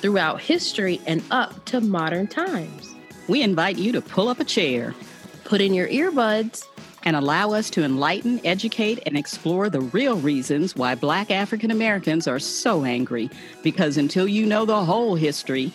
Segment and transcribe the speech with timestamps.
[0.00, 2.94] throughout history and up to modern times.
[3.28, 4.94] We invite you to pull up a chair,
[5.44, 6.66] put in your earbuds,
[7.04, 12.28] and allow us to enlighten, educate, and explore the real reasons why Black African Americans
[12.28, 13.30] are so angry.
[13.62, 15.72] Because until you know the whole history,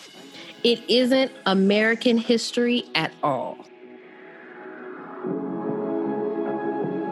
[0.62, 3.58] it isn't American history at all.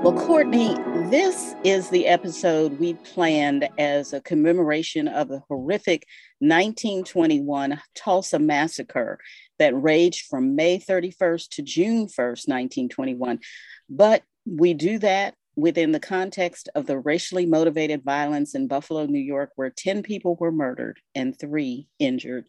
[0.05, 0.74] Well, Courtney,
[1.08, 6.06] this is the episode we planned as a commemoration of the horrific
[6.48, 9.18] 1921 Tulsa massacre
[9.58, 13.41] that raged from May 31st to June 1st, 1921.
[13.88, 19.20] But we do that within the context of the racially motivated violence in Buffalo, New
[19.20, 22.47] York, where 10 people were murdered and three injured.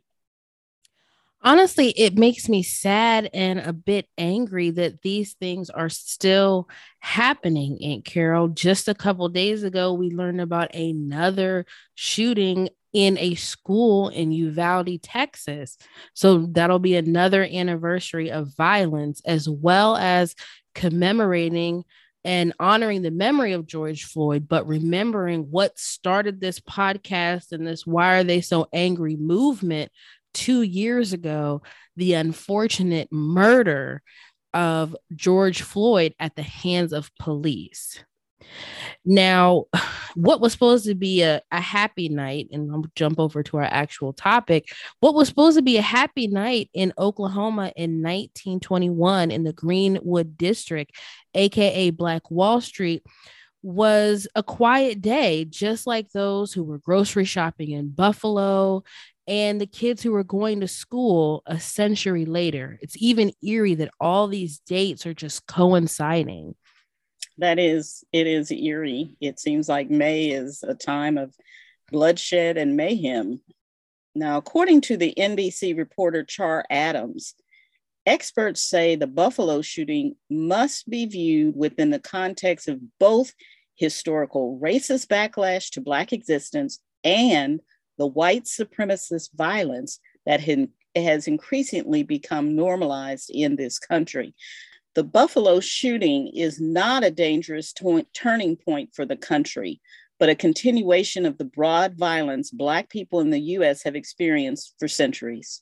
[1.42, 6.68] Honestly, it makes me sad and a bit angry that these things are still
[7.00, 8.48] happening, Aunt Carol.
[8.48, 15.04] Just a couple days ago, we learned about another shooting in a school in Uvalde,
[15.04, 15.78] Texas.
[16.14, 20.34] So that'll be another anniversary of violence, as well as
[20.74, 21.84] commemorating
[22.24, 27.86] and honoring the memory of George Floyd, but remembering what started this podcast and this
[27.86, 29.92] Why Are They So Angry movement
[30.34, 31.64] two years ago
[31.98, 34.02] the unfortunate murder
[34.54, 38.02] of George Floyd at the hands of police.
[39.06, 39.66] Now,
[40.16, 43.64] what was supposed to be a, a happy night, and I'll jump over to our
[43.64, 44.70] actual topic.
[45.00, 50.38] What was supposed to be a happy night in Oklahoma in 1921 in the Greenwood
[50.38, 50.92] District,
[51.34, 53.04] aka Black Wall Street,
[53.62, 58.84] was a quiet day, just like those who were grocery shopping in Buffalo
[59.28, 62.78] and the kids who were going to school a century later.
[62.82, 66.56] It's even eerie that all these dates are just coinciding
[67.38, 69.16] that is it is eerie.
[69.20, 71.36] It seems like may is a time of
[71.92, 73.42] bloodshed and mayhem.
[74.14, 77.36] Now according to the nbc reporter char adams
[78.06, 83.34] experts say the buffalo shooting must be viewed within the context of both
[83.76, 87.60] historical racist backlash to black existence and
[87.98, 90.40] the white supremacist violence that
[90.96, 94.34] has increasingly become normalized in this country
[94.96, 99.82] the Buffalo shooting is not a dangerous to- turning point for the country,
[100.20, 104.88] but a continuation of the broad violence Black people in the US have experienced for
[104.88, 105.62] centuries.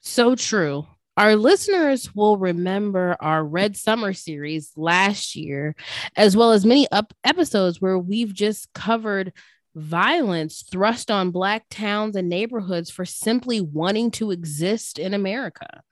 [0.00, 0.86] So true.
[1.18, 5.76] Our listeners will remember our Red Summer series last year,
[6.16, 9.34] as well as many up episodes where we've just covered
[9.74, 15.82] violence thrust on Black towns and neighborhoods for simply wanting to exist in America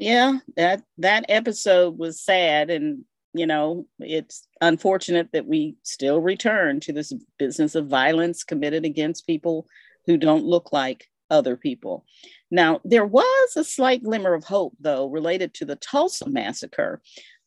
[0.00, 6.80] yeah that that episode was sad and you know it's unfortunate that we still return
[6.80, 9.66] to this business of violence committed against people
[10.06, 12.04] who don't look like other people.
[12.50, 17.00] Now there was a slight glimmer of hope though related to the tulsa massacre.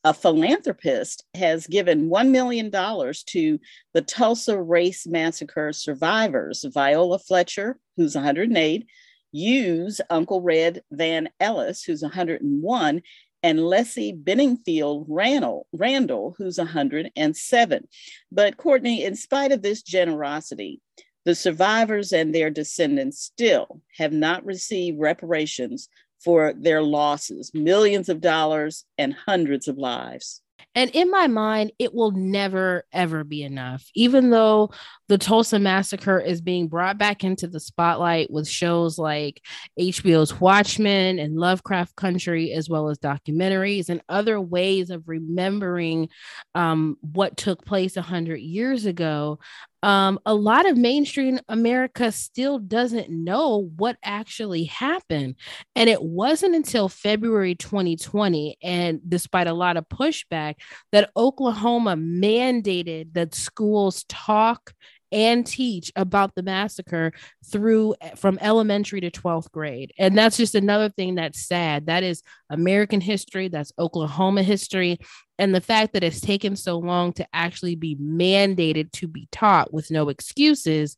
[0.06, 3.60] A philanthropist has given $1 million to
[3.94, 8.86] the Tulsa Race Massacre survivors, Viola Fletcher, who's 108,
[9.34, 13.02] Hughes Uncle Red Van Ellis, who's 101,
[13.42, 17.88] and Lessie Benningfield Randle, Randle, who's 107.
[18.32, 20.80] But Courtney, in spite of this generosity,
[21.26, 25.90] the survivors and their descendants still have not received reparations
[26.24, 30.43] for their losses, millions of dollars and hundreds of lives.
[30.76, 33.86] And in my mind, it will never, ever be enough.
[33.94, 34.72] Even though
[35.08, 39.42] the Tulsa Massacre is being brought back into the spotlight with shows like
[39.80, 46.10] HBO's Watchmen and Lovecraft Country, as well as documentaries and other ways of remembering
[46.56, 49.40] um, what took place 100 years ago
[49.84, 55.36] um, a lot of mainstream America still doesn't know what actually happened.
[55.76, 60.56] And it wasn't until February 2020, and despite a lot of pushback,
[60.94, 64.74] that Oklahoma mandated that schools talk
[65.14, 67.14] and teach about the massacre
[67.46, 69.94] through from elementary to 12th grade.
[69.98, 71.86] And that's just another thing that's sad.
[71.86, 75.00] That is American history, that's Oklahoma history.
[75.38, 79.72] And the fact that it's taken so long to actually be mandated to be taught
[79.74, 80.98] with no excuses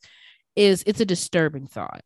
[0.56, 2.02] is it's a disturbing thought.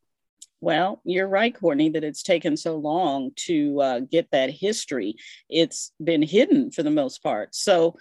[0.61, 5.15] Well, you're right, Courtney, that it's taken so long to uh, get that history.
[5.49, 7.55] It's been hidden for the most part.
[7.55, 7.95] So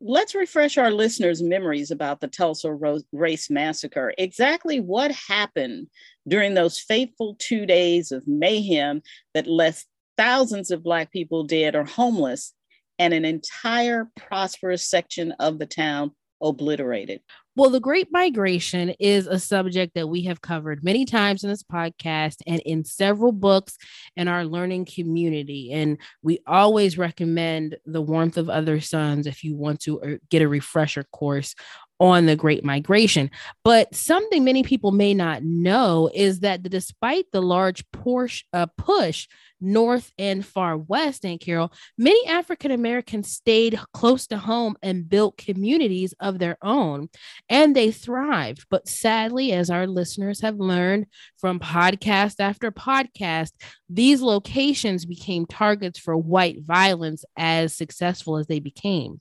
[0.00, 2.76] let's refresh our listeners' memories about the Tulsa
[3.12, 4.12] Race Massacre.
[4.16, 5.88] Exactly what happened
[6.26, 9.02] during those fateful two days of mayhem
[9.34, 9.86] that left
[10.16, 12.54] thousands of Black people dead or homeless
[12.98, 17.20] and an entire prosperous section of the town obliterated.
[17.56, 21.64] Well, the Great Migration is a subject that we have covered many times in this
[21.64, 23.76] podcast and in several books
[24.16, 25.72] in our learning community.
[25.72, 30.42] And we always recommend The Warmth of Other Suns if you want to uh, get
[30.42, 31.56] a refresher course
[32.00, 33.30] on the Great Migration.
[33.64, 39.26] But something many people may not know is that despite the large Porsche, uh, push
[39.60, 45.36] north and far west, Aunt Carol, many African Americans stayed close to home and built
[45.36, 47.08] communities of their own,
[47.48, 48.66] and they thrived.
[48.70, 51.06] But sadly, as our listeners have learned
[51.38, 53.52] from podcast after podcast,
[53.88, 59.20] these locations became targets for white violence as successful as they became.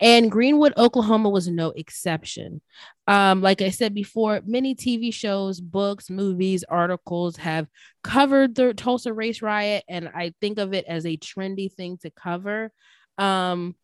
[0.00, 2.60] And Greenwood, Oklahoma was no exception.
[3.06, 7.66] Um, like I said before, many TV shows, books, movies, articles have
[8.02, 12.10] covered the Tulsa race riot, and I think of it as a trendy thing to
[12.10, 12.70] cover.
[13.16, 13.74] Um,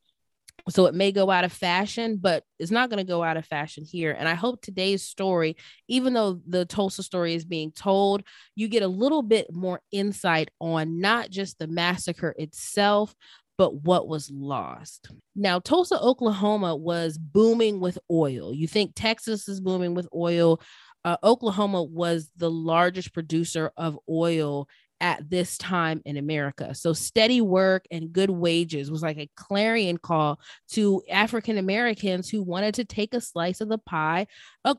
[0.68, 3.44] so it may go out of fashion, but it's not going to go out of
[3.44, 4.16] fashion here.
[4.18, 5.56] And I hope today's story,
[5.88, 8.22] even though the Tulsa story is being told,
[8.54, 13.14] you get a little bit more insight on not just the massacre itself,
[13.56, 15.10] but what was lost.
[15.36, 18.52] Now, Tulsa, Oklahoma was booming with oil.
[18.52, 20.60] You think Texas is booming with oil.
[21.04, 24.68] Uh, Oklahoma was the largest producer of oil
[25.00, 26.74] at this time in America.
[26.74, 30.40] So steady work and good wages was like a clarion call
[30.70, 34.26] to African Americans who wanted to take a slice of the pie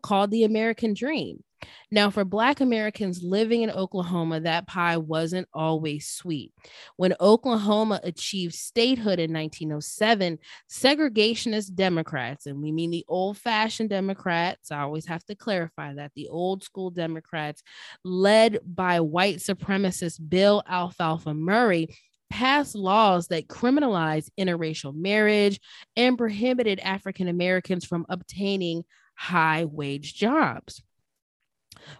[0.02, 1.44] called the American dream.
[1.92, 6.52] Now, for Black Americans living in Oklahoma, that pie wasn't always sweet.
[6.98, 10.40] When Oklahoma achieved statehood in 1907,
[10.70, 16.12] segregationist Democrats, and we mean the old fashioned Democrats, I always have to clarify that
[16.16, 17.64] the old school Democrats,
[18.04, 21.90] led by white supremacist Bill Alfalfa Murray,
[22.30, 25.60] passed laws that criminalized interracial marriage
[25.96, 28.84] and prohibited African Americans from obtaining
[29.16, 30.82] high wage jobs.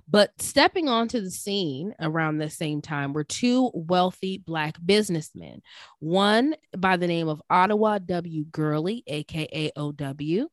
[0.08, 5.62] But stepping onto the scene around the same time were two wealthy Black businessmen,
[6.00, 8.46] one by the name of Ottawa W.
[8.46, 10.48] Gurley, AKA OW,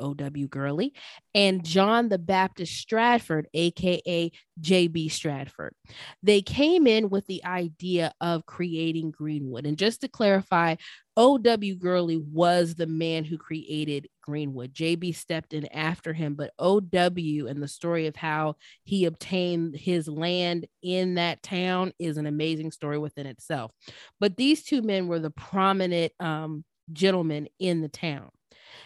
[0.00, 0.48] O.W.
[0.48, 0.92] Gurley,
[1.34, 4.30] and John the Baptist Stratford, aka
[4.60, 5.08] J.B.
[5.08, 5.74] Stratford.
[6.22, 9.66] They came in with the idea of creating Greenwood.
[9.66, 10.76] And just to clarify,
[11.16, 11.74] O.W.
[11.74, 14.72] Gurley was the man who created Greenwood.
[14.72, 15.12] J.B.
[15.12, 17.48] stepped in after him, but O.W.
[17.48, 18.54] and the story of how
[18.84, 23.72] he obtained his land in that town is an amazing story within itself.
[24.20, 28.30] But these two men were the prominent um, gentlemen in the town.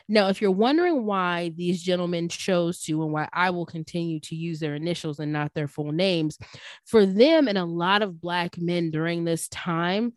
[0.09, 4.35] Now, if you're wondering why these gentlemen chose to and why I will continue to
[4.35, 6.39] use their initials and not their full names,
[6.85, 10.15] for them and a lot of Black men during this time,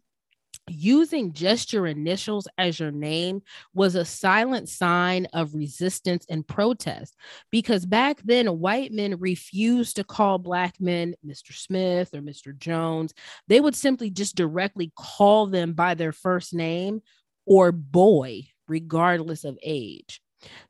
[0.67, 3.41] using just your initials as your name
[3.73, 7.15] was a silent sign of resistance and protest
[7.51, 11.53] because back then white men refused to call black men Mr.
[11.53, 12.57] Smith or Mr.
[12.57, 13.13] Jones.
[13.47, 17.01] They would simply just directly call them by their first name
[17.45, 20.21] or boy regardless of age.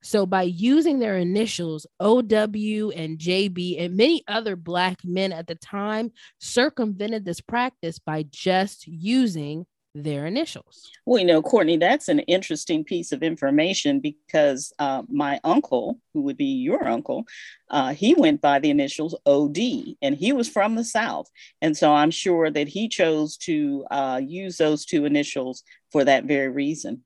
[0.02, 5.56] So, by using their initials, OW and JB, and many other Black men at the
[5.56, 10.92] time circumvented this practice by just using their initials.
[11.06, 16.22] Well, you know, Courtney, that's an interesting piece of information because uh, my uncle, who
[16.24, 17.25] would be your uncle,
[17.70, 19.58] uh, he went by the initials OD
[20.02, 21.28] and he was from the South.
[21.62, 26.25] And so I'm sure that he chose to uh, use those two initials for that
[26.25, 27.05] very reason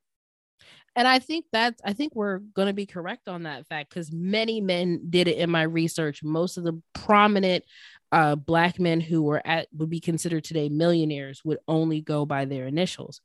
[0.95, 4.11] and i think that's i think we're going to be correct on that fact because
[4.11, 7.63] many men did it in my research most of the prominent
[8.11, 12.45] uh, black men who were at would be considered today millionaires would only go by
[12.45, 13.21] their initials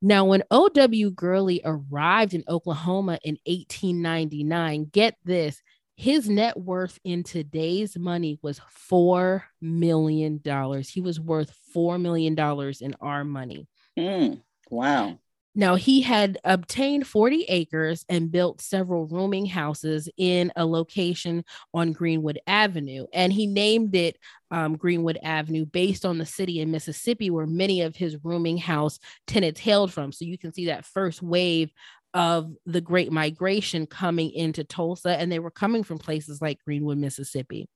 [0.00, 0.68] now when ow
[1.14, 5.60] gurley arrived in oklahoma in 1899 get this
[5.98, 10.40] his net worth in today's money was $4 million.
[10.84, 12.38] He was worth $4 million
[12.80, 13.66] in our money.
[13.98, 15.18] Mm, wow.
[15.54, 21.92] Now, he had obtained 40 acres and built several rooming houses in a location on
[21.92, 23.06] Greenwood Avenue.
[23.12, 24.18] And he named it
[24.50, 28.98] um, Greenwood Avenue based on the city in Mississippi where many of his rooming house
[29.26, 30.12] tenants hailed from.
[30.12, 31.72] So you can see that first wave
[32.14, 36.98] of the Great Migration coming into Tulsa, and they were coming from places like Greenwood,
[36.98, 37.68] Mississippi.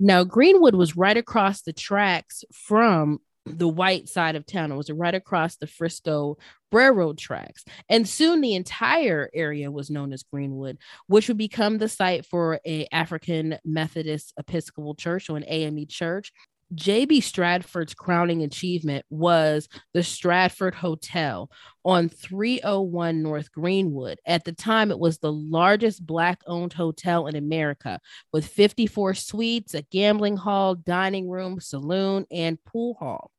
[0.00, 4.72] Now, Greenwood was right across the tracks from the white side of town.
[4.72, 6.36] It was right across the Frisco
[6.72, 7.64] railroad tracks.
[7.88, 12.60] And soon the entire area was known as Greenwood, which would become the site for
[12.66, 16.32] a African Methodist Episcopal Church or an AME church.
[16.74, 17.20] J.B.
[17.20, 21.48] Stratford's crowning achievement was the Stratford Hotel
[21.84, 24.18] on 301 North Greenwood.
[24.26, 28.00] At the time, it was the largest Black owned hotel in America
[28.32, 33.30] with 54 suites, a gambling hall, dining room, saloon, and pool hall.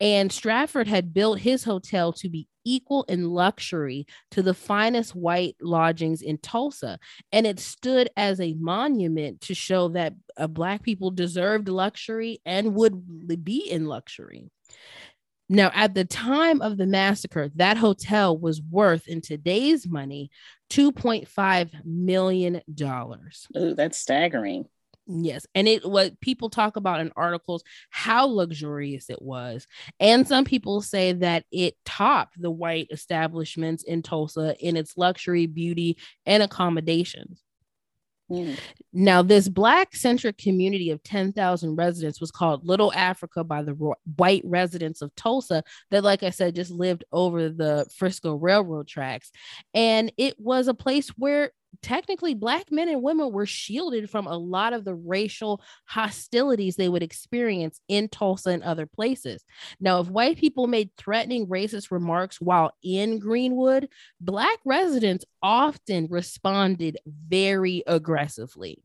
[0.00, 5.56] And Stratford had built his hotel to be equal in luxury to the finest white
[5.60, 6.98] lodgings in Tulsa.
[7.32, 12.74] And it stood as a monument to show that uh, Black people deserved luxury and
[12.74, 14.50] would be in luxury.
[15.48, 20.30] Now, at the time of the massacre, that hotel was worth in today's money
[20.70, 22.60] $2.5 million.
[23.56, 24.66] Ooh, that's staggering.
[25.10, 25.46] Yes.
[25.54, 29.66] And it what people talk about in articles how luxurious it was.
[29.98, 35.46] And some people say that it topped the white establishments in Tulsa in its luxury,
[35.46, 35.96] beauty,
[36.26, 37.42] and accommodations.
[38.30, 38.58] Mm.
[38.92, 43.94] Now, this Black centric community of 10,000 residents was called Little Africa by the ro-
[44.16, 49.30] white residents of Tulsa, that, like I said, just lived over the Frisco Railroad tracks.
[49.72, 54.36] And it was a place where technically black men and women were shielded from a
[54.36, 59.44] lot of the racial hostilities they would experience in Tulsa and other places.
[59.80, 63.88] Now, if white people made threatening racist remarks while in Greenwood,
[64.20, 68.82] black residents often responded very aggressively.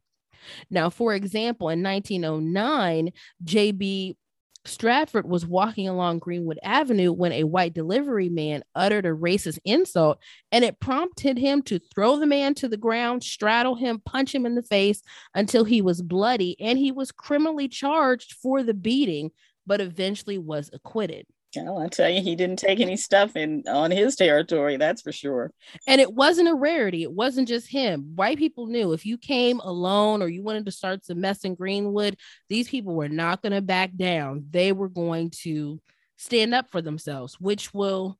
[0.69, 3.11] Now, for example, in 1909,
[3.43, 4.15] JB
[4.65, 10.19] Stratford was walking along Greenwood Avenue when a white delivery man uttered a racist insult,
[10.51, 14.45] and it prompted him to throw the man to the ground, straddle him, punch him
[14.45, 15.01] in the face
[15.35, 19.31] until he was bloody, and he was criminally charged for the beating,
[19.67, 21.25] but eventually was acquitted.
[21.55, 25.11] Well, I tell you, he didn't take any stuff in on his territory, that's for
[25.11, 25.51] sure.
[25.87, 27.03] And it wasn't a rarity.
[27.03, 28.13] It wasn't just him.
[28.15, 31.55] White people knew if you came alone or you wanted to start some mess in
[31.55, 32.17] Greenwood,
[32.49, 34.45] these people were not going to back down.
[34.49, 35.79] They were going to
[36.17, 38.17] stand up for themselves, which we'll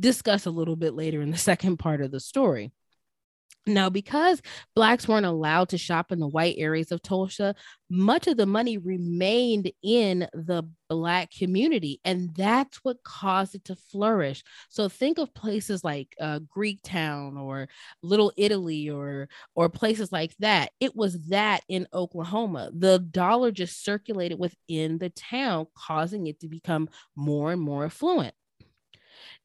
[0.00, 2.72] discuss a little bit later in the second part of the story.
[3.66, 4.42] Now, because
[4.74, 7.54] Blacks weren't allowed to shop in the white areas of Tulsa,
[7.88, 13.76] much of the money remained in the Black community, and that's what caused it to
[13.76, 14.42] flourish.
[14.68, 17.68] So, think of places like uh, Greektown or
[18.02, 20.72] Little Italy or or places like that.
[20.80, 22.70] It was that in Oklahoma.
[22.74, 28.34] The dollar just circulated within the town, causing it to become more and more affluent.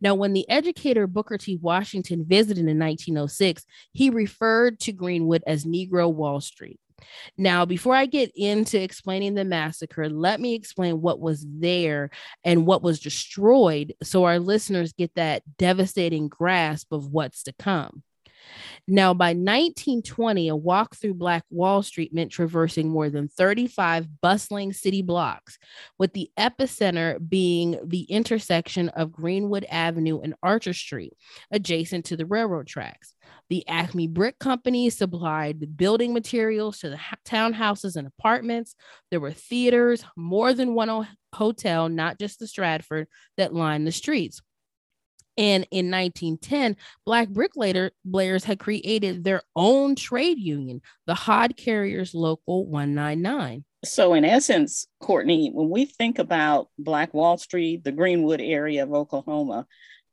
[0.02, 1.58] Now, when the educator Booker T.
[1.62, 6.80] Washington visited in 1906, he referred to Greenwood as Negro Wall Street.
[7.38, 12.10] Now, before I get into explaining the massacre, let me explain what was there
[12.44, 18.04] and what was destroyed so our listeners get that devastating grasp of what's to come.
[18.88, 24.74] Now, by 1920, a walk through Black Wall Street meant traversing more than 35 bustling
[24.74, 25.58] city blocks,
[25.98, 31.14] with the epicenter being the intersection of Greenwood Avenue and Archer Street,
[31.52, 33.14] adjacent to the railroad tracks.
[33.50, 38.76] The Acme Brick Company supplied the building materials to the townhouses and apartments.
[39.10, 44.42] There were theaters, more than one hotel, not just the Stratford, that lined the streets.
[45.38, 52.66] And in 1910, Black bricklayers had created their own trade union, the Hod Carriers Local
[52.66, 53.64] 199.
[53.86, 58.94] So, in essence, Courtney, when we think about Black Wall Street, the Greenwood area of
[58.94, 59.68] Oklahoma,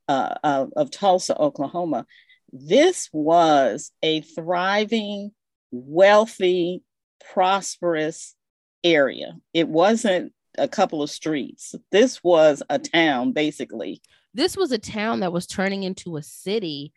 [0.07, 2.05] uh, of, of Tulsa, Oklahoma,
[2.51, 5.31] this was a thriving,
[5.71, 6.83] wealthy,
[7.33, 8.35] prosperous
[8.83, 9.35] area.
[9.53, 11.73] It wasn't a couple of streets.
[11.91, 14.01] This was a town, basically
[14.35, 16.93] this was a town that was turning into a city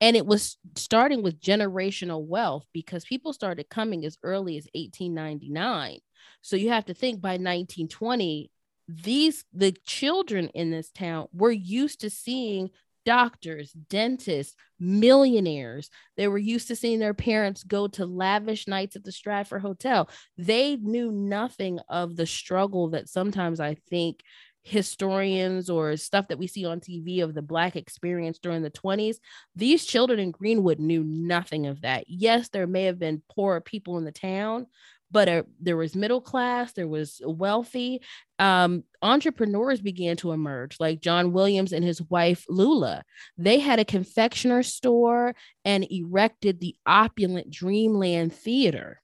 [0.00, 5.98] and it was starting with generational wealth because people started coming as early as 1899
[6.42, 8.50] so you have to think by 1920
[8.86, 12.70] these the children in this town were used to seeing
[13.04, 15.90] doctors dentists millionaires.
[16.16, 20.08] They were used to seeing their parents go to lavish nights at the stratford hotel.
[20.38, 24.22] They knew nothing of the struggle that sometimes i think
[24.62, 29.16] historians or stuff that we see on TV of the Black experience during the 20s,
[29.56, 32.04] these children in Greenwood knew nothing of that.
[32.08, 34.66] Yes, there may have been poor people in the town,
[35.10, 38.00] but uh, there was middle class, there was wealthy.
[38.38, 43.04] Um, entrepreneurs began to emerge, like John Williams and his wife Lula.
[43.36, 49.01] They had a confectioner store and erected the opulent Dreamland Theater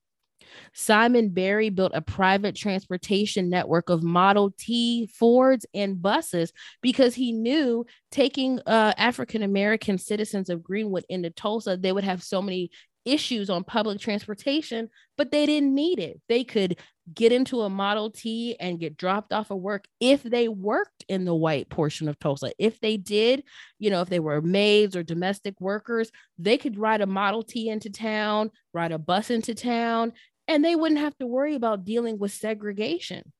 [0.73, 6.53] Simon Berry built a private transportation network of Model T Fords and buses
[6.83, 12.23] because he knew taking uh, African American citizens of Greenwood into Tulsa, they would have
[12.23, 12.71] so many
[13.05, 16.21] issues on public transportation, but they didn't need it.
[16.29, 16.79] They could
[17.15, 21.25] get into a Model T and get dropped off of work if they worked in
[21.25, 22.53] the white portion of Tulsa.
[22.59, 23.45] If they did,
[23.79, 27.71] you know, if they were maids or domestic workers, they could ride a Model T
[27.71, 30.13] into town, ride a bus into town,
[30.49, 33.33] and they wouldn't have to worry about dealing with segregation.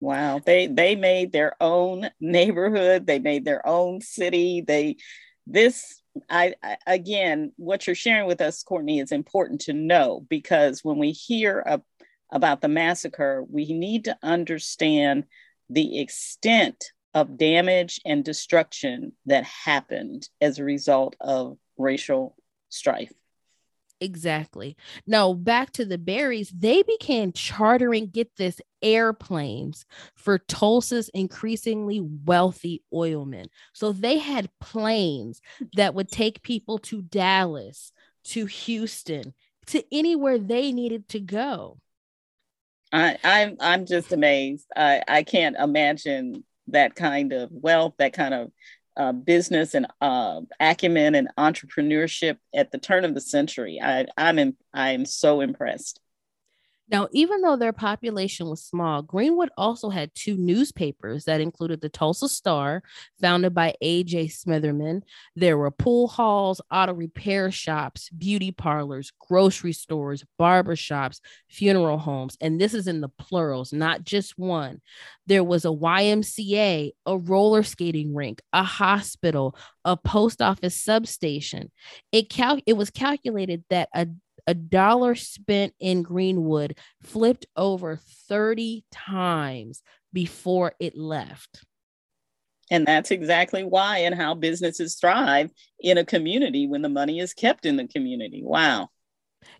[0.00, 4.62] Wow, they they made their own neighborhood, they made their own city.
[4.66, 4.96] They
[5.46, 10.82] this I, I, again, what you're sharing with us, Courtney, is important to know because
[10.82, 11.80] when we hear a,
[12.32, 15.24] about the massacre, we need to understand
[15.68, 22.36] the extent of damage and destruction that happened as a result of racial
[22.70, 23.12] strife.
[24.00, 24.76] Exactly.
[25.06, 32.82] Now, back to the Berrys, they began chartering, get this, airplanes for Tulsa's increasingly wealthy
[32.94, 33.48] oilmen.
[33.74, 35.42] So they had planes
[35.74, 37.92] that would take people to Dallas,
[38.24, 39.34] to Houston,
[39.66, 41.78] to anywhere they needed to go.
[42.92, 44.66] I, I'm I'm just amazed.
[44.74, 48.50] I, I can't imagine that kind of wealth, that kind of
[48.96, 53.80] uh, business and uh, acumen and entrepreneurship at the turn of the century.
[53.82, 56.00] I, I'm in, I'm so impressed.
[56.90, 61.88] Now, even though their population was small, Greenwood also had two newspapers that included the
[61.88, 62.82] Tulsa Star,
[63.20, 64.26] founded by A.J.
[64.26, 65.02] Smitherman.
[65.36, 72.36] There were pool halls, auto repair shops, beauty parlors, grocery stores, barber shops, funeral homes.
[72.40, 74.80] And this is in the plurals, not just one.
[75.26, 81.70] There was a YMCA, a roller skating rink, a hospital, a post office substation.
[82.10, 84.08] It, cal- it was calculated that a
[84.46, 89.82] a dollar spent in Greenwood flipped over 30 times
[90.12, 91.64] before it left.
[92.70, 95.50] And that's exactly why and how businesses thrive
[95.80, 98.42] in a community when the money is kept in the community.
[98.44, 98.90] Wow.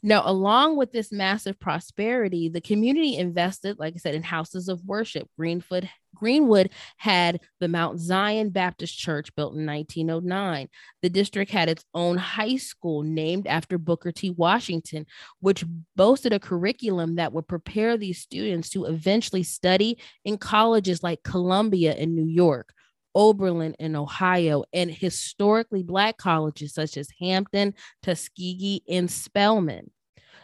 [0.03, 4.85] Now, along with this massive prosperity, the community invested, like I said, in houses of
[4.85, 5.29] worship.
[5.39, 10.69] Greenwood, Greenwood had the Mount Zion Baptist Church built in 1909.
[11.03, 14.31] The district had its own high school named after Booker T.
[14.31, 15.07] Washington,
[15.41, 15.65] which
[15.97, 21.95] boasted a curriculum that would prepare these students to eventually study in colleges like Columbia
[21.95, 22.75] in New York.
[23.15, 29.91] Oberlin in Ohio, and historically Black colleges such as Hampton, Tuskegee, and Spelman.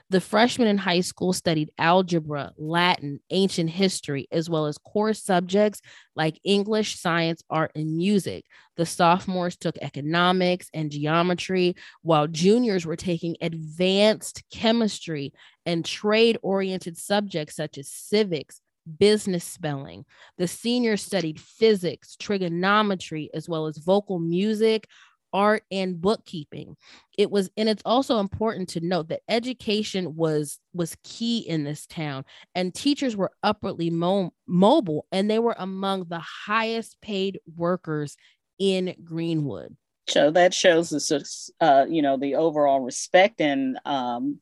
[0.08, 5.80] The freshmen in high school studied algebra, Latin, ancient history, as well as core subjects
[6.14, 8.44] like English, science, art, and music.
[8.76, 15.32] The sophomores took economics and geometry, while juniors were taking advanced chemistry
[15.64, 18.60] and trade oriented subjects such as civics,
[18.98, 20.04] business spelling.
[20.38, 24.88] The seniors studied physics, trigonometry, as well as vocal music,
[25.32, 26.76] art, and bookkeeping.
[27.18, 31.86] It was, and it's also important to note that education was was key in this
[31.86, 38.16] town, and teachers were upwardly mo- mobile, and they were among the highest paid workers
[38.58, 39.76] in Greenwood.
[40.08, 44.38] So that shows us, uh, you know, the overall respect and um,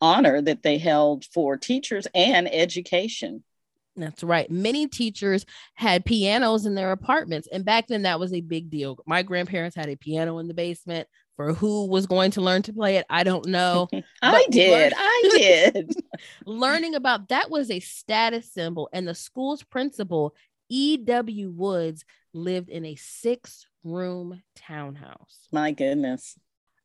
[0.00, 3.42] honor that they held for teachers and education.
[3.96, 4.50] That's right.
[4.50, 7.48] Many teachers had pianos in their apartments.
[7.50, 8.98] And back then, that was a big deal.
[9.06, 11.08] My grandparents had a piano in the basement.
[11.36, 13.88] For who was going to learn to play it, I don't know.
[14.22, 14.94] I did.
[14.96, 15.92] I did.
[16.46, 18.88] learning about that was a status symbol.
[18.90, 20.34] And the school's principal,
[20.70, 21.50] E.W.
[21.50, 25.46] Woods, lived in a six room townhouse.
[25.52, 26.38] My goodness.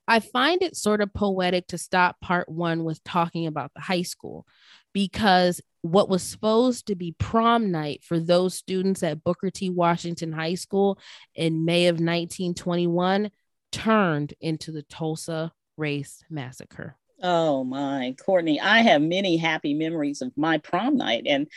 [0.07, 4.01] I find it sort of poetic to stop part one with talking about the high
[4.01, 4.45] school
[4.93, 9.69] because what was supposed to be prom night for those students at Booker T.
[9.69, 10.99] Washington High School
[11.33, 13.31] in May of 1921
[13.71, 16.97] turned into the Tulsa Race Massacre.
[17.23, 21.47] Oh my, Courtney, I have many happy memories of my prom night, and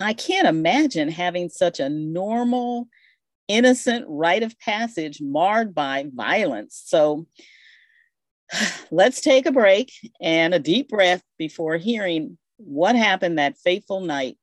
[0.00, 2.88] I can't imagine having such a normal,
[3.48, 6.80] innocent rite of passage marred by violence.
[6.84, 7.26] So
[8.90, 14.36] let's take a break and a deep breath before hearing what happened that fateful night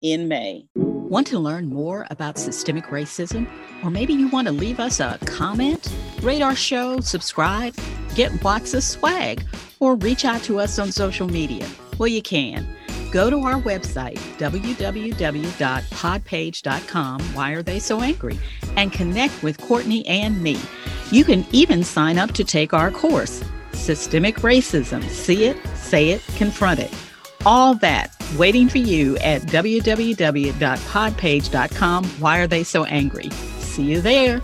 [0.00, 0.66] in May.
[0.74, 3.46] Want to learn more about systemic racism?
[3.84, 7.74] Or maybe you want to leave us a comment, rate our show, subscribe,
[8.14, 9.44] get of swag,
[9.78, 11.68] or reach out to us on social media?
[11.98, 12.66] Well, you can.
[13.10, 18.38] Go to our website, www.podpage.com, Why Are They So Angry,
[18.76, 20.58] and connect with Courtney and me.
[21.12, 23.44] You can even sign up to take our course,
[23.74, 26.90] Systemic Racism See It, Say It, Confront It
[27.44, 32.04] All that waiting for you at www.podpage.com.
[32.04, 33.28] Why are they so angry?
[33.58, 34.40] See you there.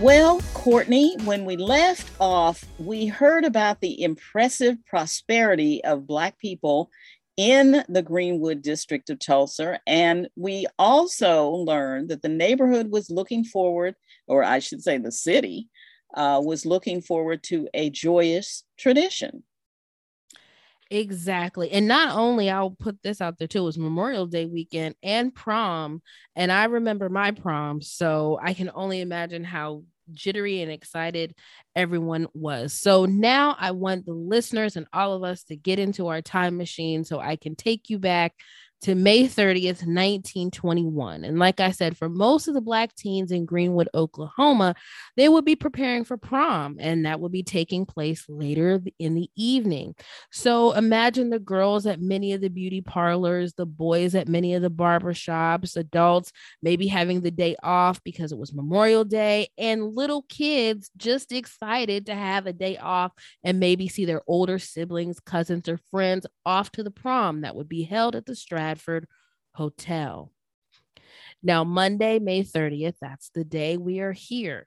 [0.00, 6.90] Well, Courtney, when we left off, we heard about the impressive prosperity of Black people
[7.36, 9.80] in the Greenwood district of Tulsa.
[9.86, 13.94] And we also learned that the neighborhood was looking forward,
[14.26, 15.68] or I should say, the city
[16.14, 19.42] uh, was looking forward to a joyous tradition.
[20.90, 21.72] Exactly.
[21.72, 25.34] And not only, I'll put this out there too, it was Memorial Day weekend and
[25.34, 26.02] prom.
[26.36, 27.80] And I remember my prom.
[27.82, 31.34] So I can only imagine how jittery and excited
[31.74, 32.72] everyone was.
[32.72, 36.56] So now I want the listeners and all of us to get into our time
[36.56, 38.34] machine so I can take you back
[38.84, 41.24] to May 30th, 1921.
[41.24, 44.74] And like I said, for most of the Black teens in Greenwood, Oklahoma,
[45.16, 49.30] they would be preparing for prom, and that would be taking place later in the
[49.36, 49.94] evening.
[50.30, 54.60] So imagine the girls at many of the beauty parlors, the boys at many of
[54.60, 56.30] the barber shops, adults
[56.62, 62.04] maybe having the day off because it was Memorial Day, and little kids just excited
[62.04, 66.70] to have a day off and maybe see their older siblings, cousins, or friends off
[66.72, 68.73] to the prom that would be held at the Strat
[69.54, 70.32] Hotel.
[71.42, 74.66] Now, Monday, May 30th, that's the day we are here.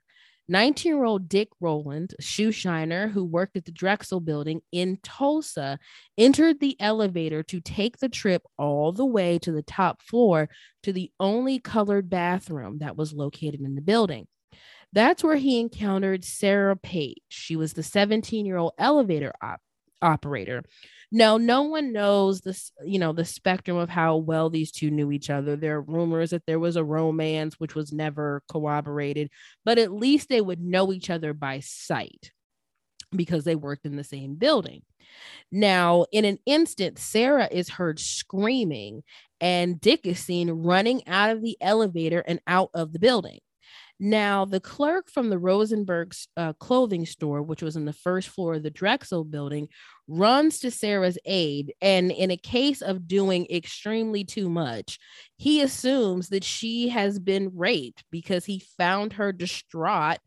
[0.50, 5.78] 19 year old Dick Rowland, shoe shiner who worked at the Drexel building in Tulsa,
[6.16, 10.48] entered the elevator to take the trip all the way to the top floor
[10.84, 14.26] to the only colored bathroom that was located in the building.
[14.94, 17.20] That's where he encountered Sarah Page.
[17.28, 19.60] She was the 17 year old elevator op-
[20.02, 20.62] operator
[21.10, 25.10] no, no one knows this, you know, the spectrum of how well these two knew
[25.10, 25.56] each other.
[25.56, 29.30] There are rumors that there was a romance, which was never corroborated,
[29.64, 32.32] but at least they would know each other by sight
[33.16, 34.82] because they worked in the same building.
[35.50, 39.02] Now, in an instant, Sarah is heard screaming,
[39.40, 43.38] and Dick is seen running out of the elevator and out of the building.
[44.00, 48.54] Now, the clerk from the Rosenberg's uh, clothing store, which was in the first floor
[48.54, 49.68] of the Drexel building,
[50.06, 51.74] runs to Sarah's aid.
[51.80, 55.00] And in a case of doing extremely too much,
[55.36, 60.18] he assumes that she has been raped because he found her distraught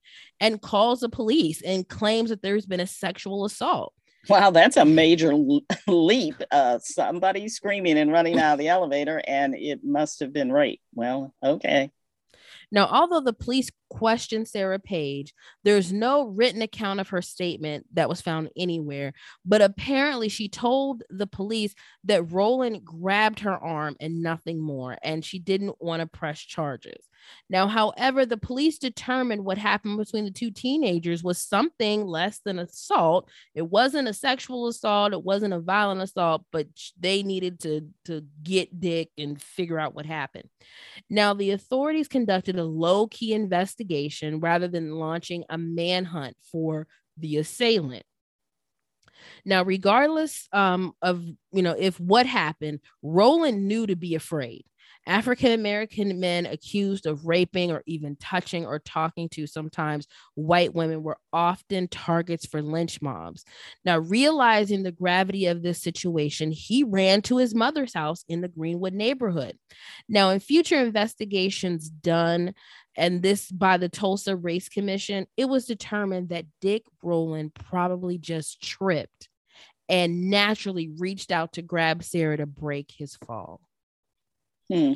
[0.42, 3.94] and calls the police and claims that there's been a sexual assault.
[4.28, 5.34] Wow, that's a major
[5.88, 6.36] leap.
[6.52, 10.82] Uh, somebody screaming and running out of the elevator, and it must have been rape.
[10.94, 11.90] Well, okay.
[12.72, 18.08] Now, although the police questioned Sarah Page, there's no written account of her statement that
[18.08, 19.14] was found anywhere,
[19.46, 25.26] but apparently she told the police that Rowland grabbed her arm and nothing more, and
[25.26, 27.10] she didn't want to press charges.
[27.50, 32.60] Now, however, the police determined what happened between the two teenagers was something less than
[32.60, 33.30] assault.
[33.54, 36.68] It wasn't a sexual assault, it wasn't a violent assault, but
[37.00, 40.50] they needed to, to get Dick and figure out what happened.
[41.10, 47.38] Now, the authorities conducted a low key investigation rather than launching a manhunt for the
[47.38, 48.06] assailant.
[49.46, 54.66] Now, regardless um, of you know if what happened, Rowland knew to be afraid.
[55.08, 61.04] African American men accused of raping or even touching or talking to sometimes white women
[61.04, 63.44] were often targets for lynch mobs.
[63.84, 68.48] Now, realizing the gravity of this situation, he ran to his mother's house in the
[68.48, 69.58] Greenwood neighborhood.
[70.08, 72.54] Now, in future investigations done,
[72.96, 78.62] and this by the Tulsa Race Commission, it was determined that Dick Rowland probably just
[78.62, 79.30] tripped
[79.90, 83.60] and naturally reached out to grab Sarah to break his fall.
[84.72, 84.94] Hmm.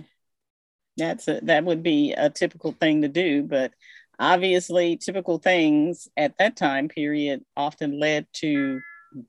[0.98, 3.74] That's a, that would be a typical thing to do, but
[4.18, 8.80] obviously, typical things at that time period often led to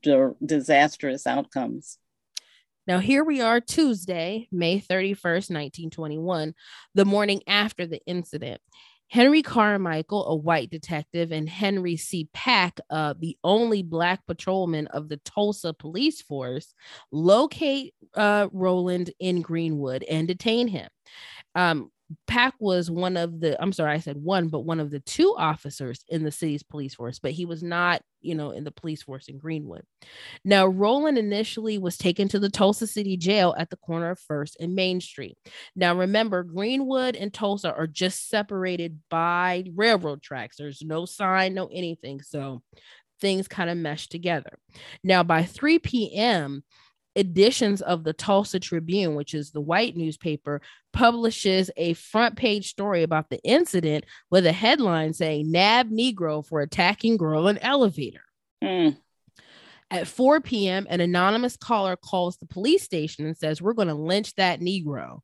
[0.01, 1.97] d- disastrous outcomes.
[2.87, 6.55] Now, here we are Tuesday, May 31st, 1921,
[6.95, 8.61] the morning after the incident.
[9.09, 12.29] Henry Carmichael, a white detective, and Henry C.
[12.33, 16.73] Pack, uh, the only black patrolman of the Tulsa police force,
[17.11, 20.89] locate uh, Rowland in Greenwood and detain him.
[21.55, 21.91] Um,
[22.25, 25.35] Pack was one of the, I'm sorry, I said one, but one of the two
[25.37, 29.03] officers in the city's police force, but he was not, you know, in the police
[29.03, 29.83] force in Greenwood.
[30.45, 34.57] Now, Rowland initially was taken to the Tulsa City Jail at the corner of First
[34.59, 35.37] and Main Street.
[35.75, 40.57] Now, remember, Greenwood and Tulsa are just separated by railroad tracks.
[40.57, 42.21] There's no sign, no anything.
[42.21, 42.61] So
[43.19, 44.57] things kind of mesh together.
[45.03, 46.63] Now, by 3 p.m.,
[47.17, 50.61] editions of the Tulsa Tribune, which is the white newspaper,
[50.93, 56.61] publishes a front page story about the incident with a headline saying "Nab Negro for
[56.61, 58.21] attacking girl in elevator."
[58.63, 58.97] Mm.
[59.89, 63.93] At 4 p.m., an anonymous caller calls the police station and says, We're going to
[63.93, 65.21] lynch that Negro.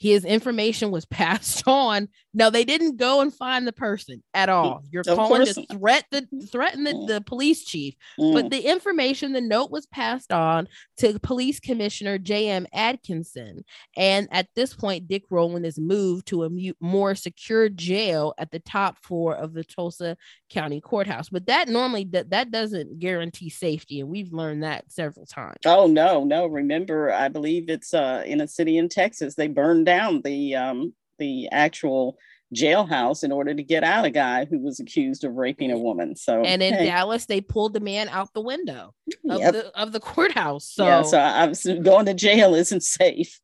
[0.00, 2.08] His information was passed on.
[2.32, 4.82] No, they didn't go and find the person at all.
[4.90, 5.54] You're of calling course.
[5.54, 7.94] to threat the threaten the, the police chief.
[8.18, 8.34] Mm.
[8.34, 12.66] But the information, the note was passed on to police commissioner J.M.
[12.74, 13.62] Adkison.
[13.96, 18.60] And at this point, Dick Rowland is moved to a more secure jail at the
[18.60, 20.16] top floor of the Tulsa
[20.48, 21.28] County Courthouse.
[21.28, 24.00] But that normally that, that doesn't guarantee safety.
[24.00, 25.58] And we've learned that several times.
[25.66, 26.46] Oh no, no.
[26.46, 29.34] Remember, I believe it's uh in a city in Texas.
[29.34, 32.16] They burned down the um, the actual
[32.54, 36.16] jailhouse in order to get out a guy who was accused of raping a woman.
[36.16, 36.86] So and in hey.
[36.86, 38.94] Dallas, they pulled the man out the window
[39.28, 39.52] of yep.
[39.52, 40.66] the of the courthouse.
[40.68, 43.40] So yeah, so I was going to jail isn't safe.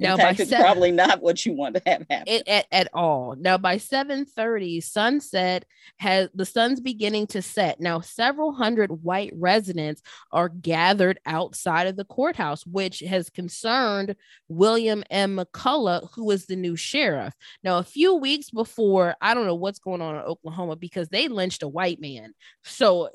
[0.00, 2.88] Now, fact, it's seven, probably not what you want to have happen it, at, at
[2.94, 3.34] all.
[3.38, 5.64] Now, by 7:30, sunset
[5.98, 7.80] has the sun's beginning to set.
[7.80, 14.16] Now, several hundred white residents are gathered outside of the courthouse, which has concerned
[14.48, 15.36] William M.
[15.36, 17.34] McCullough, who is the new sheriff.
[17.62, 21.28] Now, a few weeks before, I don't know what's going on in Oklahoma because they
[21.28, 22.32] lynched a white man.
[22.64, 23.10] So,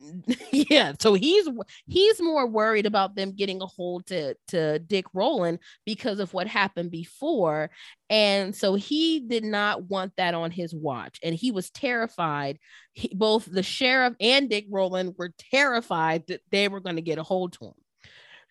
[0.50, 1.48] yeah, so he's
[1.86, 6.46] he's more worried about them getting a hold to to Dick Rowland because of what
[6.46, 7.70] happened before.
[8.08, 11.18] And so he did not want that on his watch.
[11.22, 12.58] And he was terrified.
[12.92, 17.18] He, both the sheriff and Dick Rowland were terrified that they were going to get
[17.18, 17.74] a hold to him.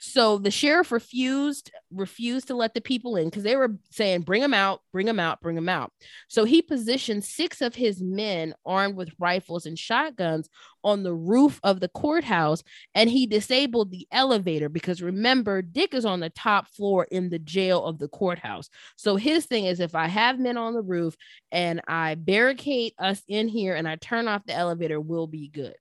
[0.06, 4.42] So the sheriff refused refused to let the people in because they were saying, "Bring
[4.42, 5.94] them out, bring them out, bring them out."
[6.28, 10.50] So he positioned six of his men armed with rifles and shotguns
[10.84, 12.64] on the roof of the courthouse,
[12.94, 17.40] and he disabled the elevator because remember, Dick is on the top floor in the
[17.40, 18.70] jail of the courthouse.
[18.98, 21.16] So his thing is, if I have men on the roof
[21.50, 25.76] and I barricade us in here and I turn off the elevator, we'll be good.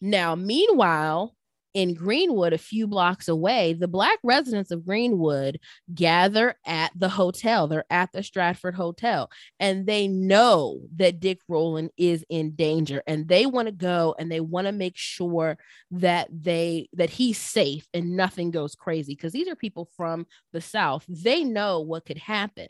[0.00, 1.35] Now, meanwhile,
[1.76, 5.60] in Greenwood, a few blocks away, the Black residents of Greenwood
[5.94, 7.66] gather at the hotel.
[7.66, 9.28] They're at the Stratford Hotel
[9.60, 14.32] and they know that Dick Rowland is in danger and they want to go and
[14.32, 15.58] they want to make sure
[15.90, 20.62] that they that he's safe and nothing goes crazy because these are people from the
[20.62, 21.04] South.
[21.10, 22.68] They know what could happen.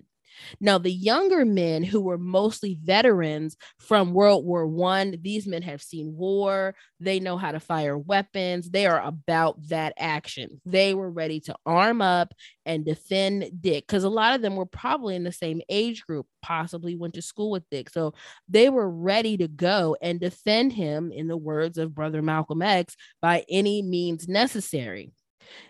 [0.60, 5.82] Now, the younger men who were mostly veterans from World War One, these men have
[5.82, 6.74] seen war.
[7.00, 8.70] They know how to fire weapons.
[8.70, 10.60] They are about that action.
[10.64, 12.34] They were ready to arm up
[12.64, 16.26] and defend Dick because a lot of them were probably in the same age group,
[16.42, 17.90] possibly went to school with Dick.
[17.90, 18.14] So
[18.48, 22.96] they were ready to go and defend him, in the words of Brother Malcolm X,
[23.20, 25.12] by any means necessary.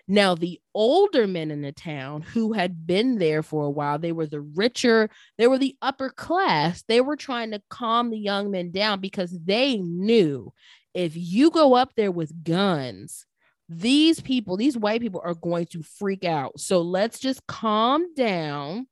[0.09, 4.13] Now, the older men in the town who had been there for a while, they
[4.13, 6.83] were the richer, they were the upper class.
[6.89, 10.53] They were trying to calm the young men down because they knew
[10.95, 13.27] if you go up there with guns,
[13.69, 16.59] these people, these white people are going to freak out.
[16.59, 18.87] So let's just calm down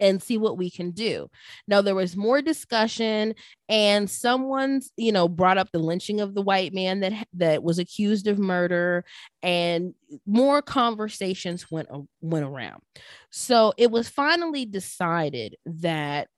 [0.00, 1.28] and see what we can do.
[1.66, 3.34] Now there was more discussion
[3.68, 7.78] and someone's, you know, brought up the lynching of the white man that that was
[7.78, 9.04] accused of murder
[9.42, 9.94] and
[10.26, 12.82] more conversations went uh, went around.
[13.30, 16.28] So it was finally decided that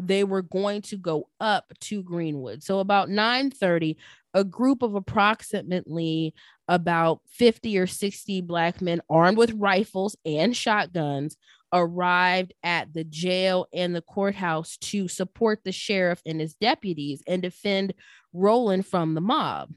[0.00, 2.62] they were going to go up to Greenwood.
[2.62, 3.96] So about 9:30
[4.34, 6.34] a group of approximately
[6.68, 11.36] about 50 or 60 black men armed with rifles and shotguns
[11.72, 17.42] arrived at the jail and the courthouse to support the sheriff and his deputies and
[17.42, 17.94] defend
[18.32, 19.72] Rowland from the mob.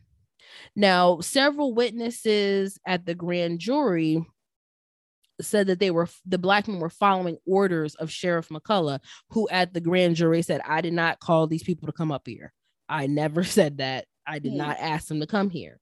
[0.76, 4.26] Now, several witnesses at the grand jury
[5.42, 9.00] said that they were the black men were following orders of Sheriff McCullough,
[9.30, 12.28] who at the grand jury said, I did not call these people to come up
[12.28, 12.54] here.
[12.88, 14.06] I never said that.
[14.26, 14.66] I did yeah.
[14.66, 15.81] not ask them to come here.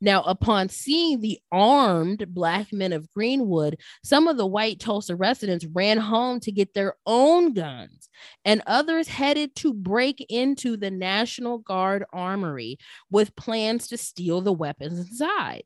[0.00, 5.66] Now, upon seeing the armed black men of Greenwood, some of the white Tulsa residents
[5.66, 8.08] ran home to get their own guns,
[8.44, 12.78] and others headed to break into the National Guard armory
[13.10, 15.64] with plans to steal the weapons inside.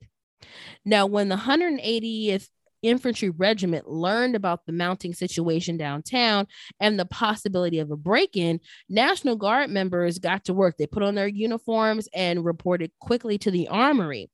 [0.84, 2.48] Now, when the 180th
[2.82, 6.46] infantry regiment learned about the mounting situation downtown
[6.80, 10.76] and the possibility of a break in, National Guard members got to work.
[10.76, 14.30] They put on their uniforms and reported quickly to the armory.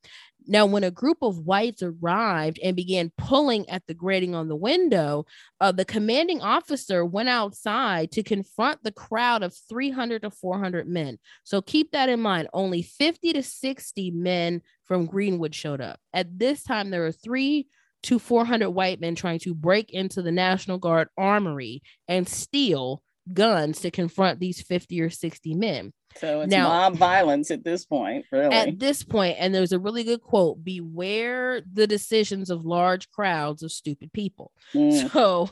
[0.47, 4.57] Now, when a group of whites arrived and began pulling at the grating on the
[4.57, 5.25] window,
[5.61, 11.19] uh, the commanding officer went outside to confront the crowd of 300 to 400 men.
[11.45, 12.49] So keep that in mind.
[12.53, 16.01] Only 50 to 60 men from Greenwood showed up.
[16.13, 17.69] At this time, there were three
[18.05, 23.81] to 400 white men trying to break into the National Guard armory and steal guns
[23.81, 25.93] to confront these 50 or 60 men.
[26.17, 28.55] So it's now, mob violence at this point, really.
[28.55, 33.63] At this point, and there's a really good quote beware the decisions of large crowds
[33.63, 34.53] of stupid people.
[34.75, 35.11] Mm.
[35.23, 35.51] So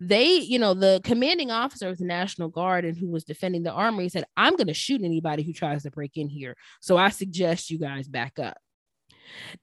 [0.00, 3.72] they, you know, the commanding officer of the National Guard and who was defending the
[3.72, 6.56] armory said, I'm going to shoot anybody who tries to break in here.
[6.80, 8.56] So I suggest you guys back up.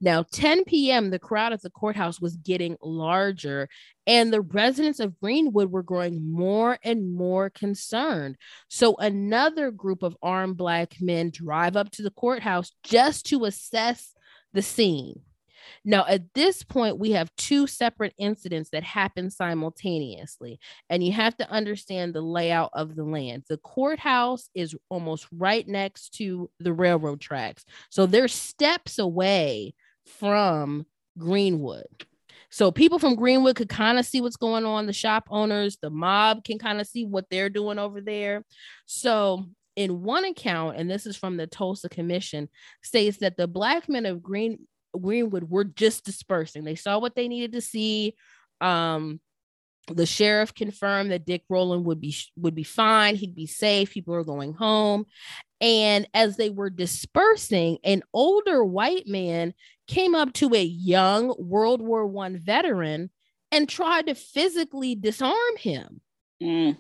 [0.02, 3.70] Now, 10 p.m., the crowd at the courthouse was getting larger,
[4.08, 8.38] and the residents of Greenwood were growing more and more concerned.
[8.68, 14.14] So, another group of armed Black men drive up to the courthouse just to assess
[14.54, 15.22] the scene.
[15.86, 21.36] Now, at this point, we have two separate incidents that happen simultaneously, and you have
[21.38, 23.44] to understand the layout of the land.
[23.50, 29.74] The courthouse is almost right next to the railroad tracks, so they're steps away
[30.06, 30.86] from
[31.18, 31.86] Greenwood.
[32.52, 34.88] So people from Greenwood could kind of see what's going on.
[34.88, 38.44] The shop owners, the mob can kind of see what they're doing over there.
[38.86, 42.50] So in one account, and this is from the Tulsa Commission,
[42.82, 44.68] states that the black men of Green
[45.00, 46.64] Greenwood were just dispersing.
[46.64, 48.16] They saw what they needed to see.
[48.62, 49.20] Um,
[49.88, 53.16] the sheriff confirmed that Dick Rowland would be would be fine.
[53.16, 53.92] He'd be safe.
[53.92, 55.06] People were going home.
[55.62, 59.54] And as they were dispersing, an older white man
[59.88, 63.10] came up to a young World War One veteran
[63.52, 66.02] and tried to physically disarm him.
[66.42, 66.78] Mm.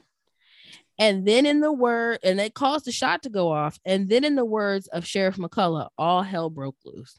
[0.98, 3.80] And then, in the word, and it caused the shot to go off.
[3.86, 7.18] And then, in the words of Sheriff McCullough, all hell broke loose.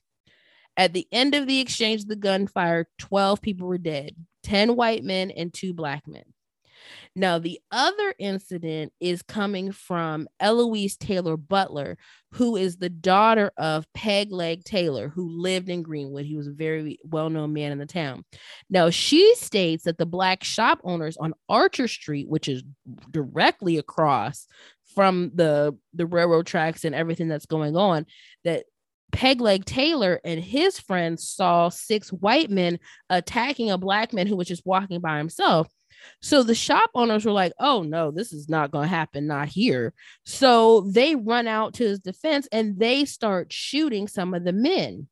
[0.76, 5.30] At the end of the exchange the gunfire, 12 people were dead 10 white men
[5.30, 6.24] and two black men.
[7.16, 11.98] Now, the other incident is coming from Eloise Taylor Butler,
[12.32, 16.24] who is the daughter of Peg Leg Taylor, who lived in Greenwood.
[16.24, 18.24] He was a very well known man in the town.
[18.68, 22.62] Now, she states that the black shop owners on Archer Street, which is
[23.10, 24.46] directly across
[24.94, 28.06] from the, the railroad tracks and everything that's going on,
[28.44, 28.64] that
[29.10, 34.48] Pegleg Taylor and his friends saw six white men attacking a black man who was
[34.48, 35.68] just walking by himself.
[36.22, 39.48] So the shop owners were like, oh no, this is not going to happen, not
[39.48, 39.92] here.
[40.24, 45.08] So they run out to his defense and they start shooting some of the men.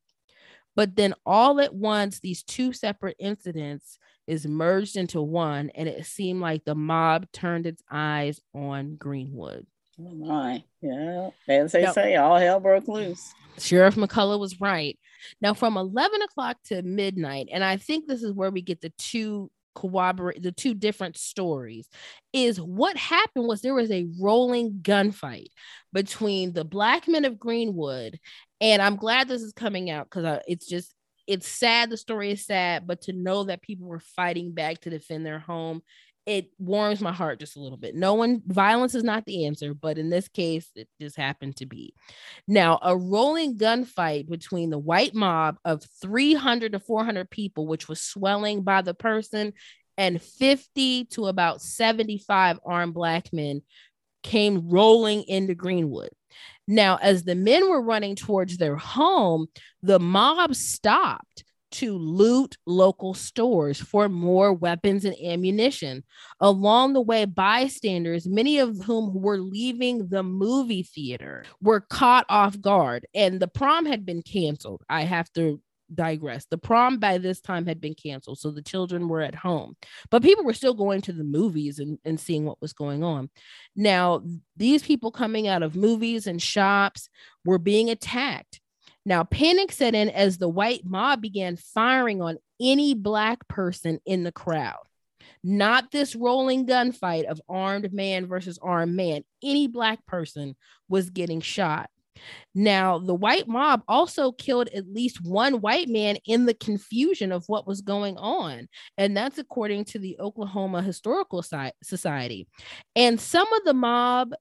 [0.76, 6.06] But then all at once, these two separate incidents is merged into one, and it
[6.06, 9.66] seemed like the mob turned its eyes on Greenwood.
[10.00, 11.30] Oh my, yeah.
[11.48, 13.34] As they now, say, all hell broke loose.
[13.58, 14.98] Sheriff McCullough was right.
[15.40, 18.92] Now, from 11 o'clock to midnight, and I think this is where we get the
[18.98, 21.88] two corroborate the two different stories
[22.32, 25.50] is what happened was there was a rolling gunfight
[25.92, 28.18] between the black men of greenwood
[28.60, 30.94] and i'm glad this is coming out because it's just
[31.28, 34.90] it's sad the story is sad but to know that people were fighting back to
[34.90, 35.80] defend their home
[36.28, 37.94] it warms my heart just a little bit.
[37.94, 41.64] No one, violence is not the answer, but in this case, it just happened to
[41.64, 41.94] be.
[42.46, 48.02] Now, a rolling gunfight between the white mob of 300 to 400 people, which was
[48.02, 49.54] swelling by the person,
[49.96, 53.62] and 50 to about 75 armed black men
[54.22, 56.10] came rolling into Greenwood.
[56.66, 59.46] Now, as the men were running towards their home,
[59.82, 66.04] the mob stopped to loot local stores for more weapons and ammunition.
[66.40, 72.60] Along the way, bystanders, many of whom were leaving the movie theater, were caught off
[72.60, 74.82] guard, and the prom had been canceled.
[74.88, 75.60] I have to
[75.94, 76.46] digress.
[76.46, 79.76] The prom by this time had been canceled, so the children were at home,
[80.10, 83.30] but people were still going to the movies and, and seeing what was going on.
[83.74, 84.22] Now,
[84.56, 87.08] these people coming out of movies and shops
[87.44, 88.60] were being attacked
[89.04, 94.22] now, panic set in as the white mob began firing on any black person in
[94.22, 94.76] the crowd.
[95.42, 99.22] Not this rolling gunfight of armed man versus armed man.
[99.42, 100.56] Any black person
[100.88, 101.90] was getting shot.
[102.54, 107.44] Now, the white mob also killed at least one white man in the confusion of
[107.46, 108.68] what was going on.
[108.96, 111.44] And that's according to the Oklahoma Historical
[111.82, 112.48] Society.
[112.96, 114.32] And some of the mob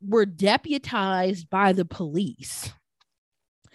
[0.00, 2.72] were deputized by the police.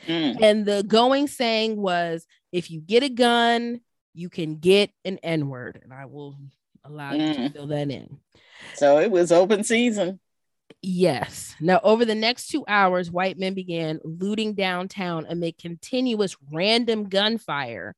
[0.07, 0.41] Mm.
[0.41, 3.81] And the going saying was if you get a gun,
[4.13, 5.79] you can get an N word.
[5.83, 6.37] And I will
[6.83, 7.27] allow mm.
[7.27, 7.53] you to mm.
[7.53, 8.19] fill that in.
[8.75, 10.19] So it was open season.
[10.81, 11.55] Yes.
[11.59, 17.95] Now, over the next two hours, white men began looting downtown amid continuous random gunfire.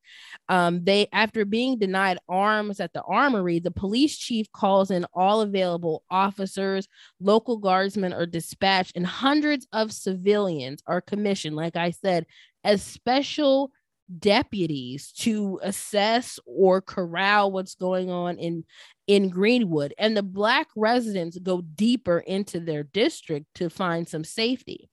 [0.48, 5.40] Um, they, after being denied arms at the armory, the police chief calls in all
[5.40, 6.88] available officers,
[7.20, 12.26] local guardsmen are dispatched, and hundreds of civilians are commissioned, like I said,
[12.64, 13.70] as special
[14.18, 18.64] deputies to assess or corral what's going on in
[19.06, 24.88] in Greenwood and the black residents go deeper into their district to find some safety.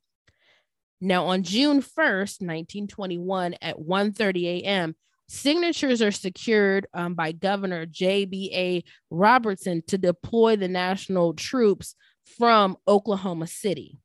[0.99, 4.95] Now on June 1st, 1921 at 1:30 a.m.,
[5.28, 8.84] signatures are secured um, by Governor J.B.A.
[9.09, 11.95] Robertson to deploy the national troops
[12.38, 13.97] from Oklahoma City.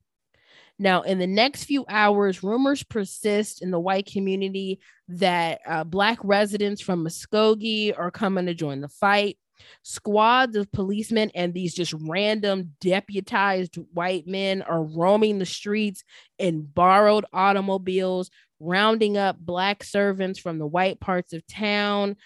[0.78, 6.18] Now, in the next few hours, rumors persist in the white community that uh, Black
[6.22, 9.38] residents from Muskogee are coming to join the fight.
[9.82, 16.04] Squads of policemen and these just random deputized white men are roaming the streets
[16.38, 22.16] in borrowed automobiles, rounding up Black servants from the white parts of town,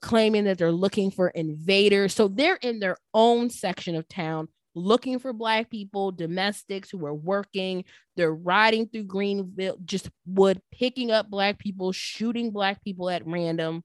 [0.00, 2.12] claiming that they're looking for invaders.
[2.12, 7.14] So they're in their own section of town looking for black people, domestics who are
[7.14, 7.84] working.
[8.16, 13.82] They're riding through Greenville, just wood, picking up black people, shooting black people at random.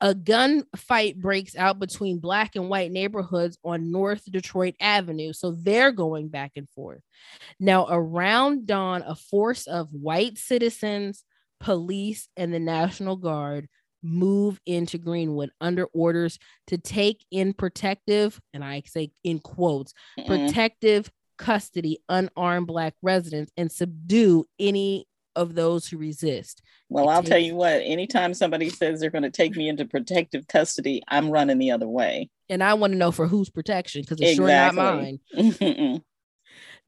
[0.00, 5.32] A gunfight breaks out between black and white neighborhoods on North Detroit Avenue.
[5.32, 7.00] So they're going back and forth.
[7.58, 11.24] Now, around dawn, a force of white citizens,
[11.60, 13.68] police, and the National Guard
[14.02, 16.38] move into Greenwood under orders
[16.68, 23.52] to take in protective, and I say in quotes, mm protective custody unarmed Black residents
[23.56, 26.60] and subdue any of those who resist.
[26.88, 29.68] Well, it I'll takes- tell you what, anytime somebody says they're going to take me
[29.68, 32.28] into protective custody, I'm running the other way.
[32.50, 35.20] And I want to know for whose protection because it's exactly.
[35.34, 36.02] sure not mine.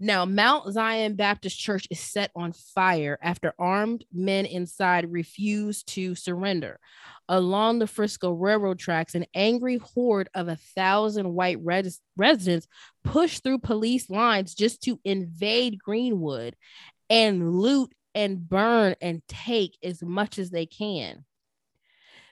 [0.02, 6.14] Now, Mount Zion Baptist Church is set on fire after armed men inside refuse to
[6.14, 6.80] surrender.
[7.28, 12.66] Along the Frisco Railroad tracks, an angry horde of a thousand white res- residents
[13.04, 16.56] push through police lines just to invade Greenwood
[17.10, 21.26] and loot and burn and take as much as they can.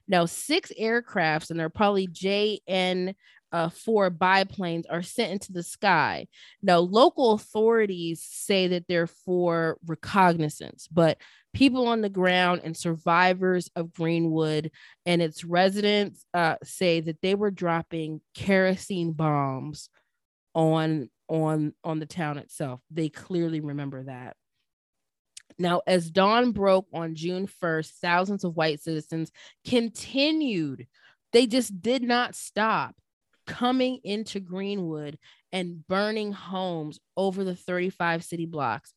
[0.09, 3.15] Now, six aircrafts, and they're probably JN
[3.53, 6.27] uh, four biplanes are sent into the sky.
[6.63, 11.19] Now, local authorities say that they're for reconnaissance, but
[11.55, 14.71] people on the ground and survivors of Greenwood
[15.07, 19.89] and its residents uh, say that they were dropping kerosene bombs
[20.55, 22.81] on on on the town itself.
[22.91, 24.37] They clearly remember that.
[25.59, 29.33] Now, as dawn broke on June 1st, thousands of white citizens
[29.67, 30.87] continued.
[31.33, 32.95] They just did not stop
[33.49, 35.19] coming into Greenwood
[35.51, 38.93] and burning homes over the 35 city blocks.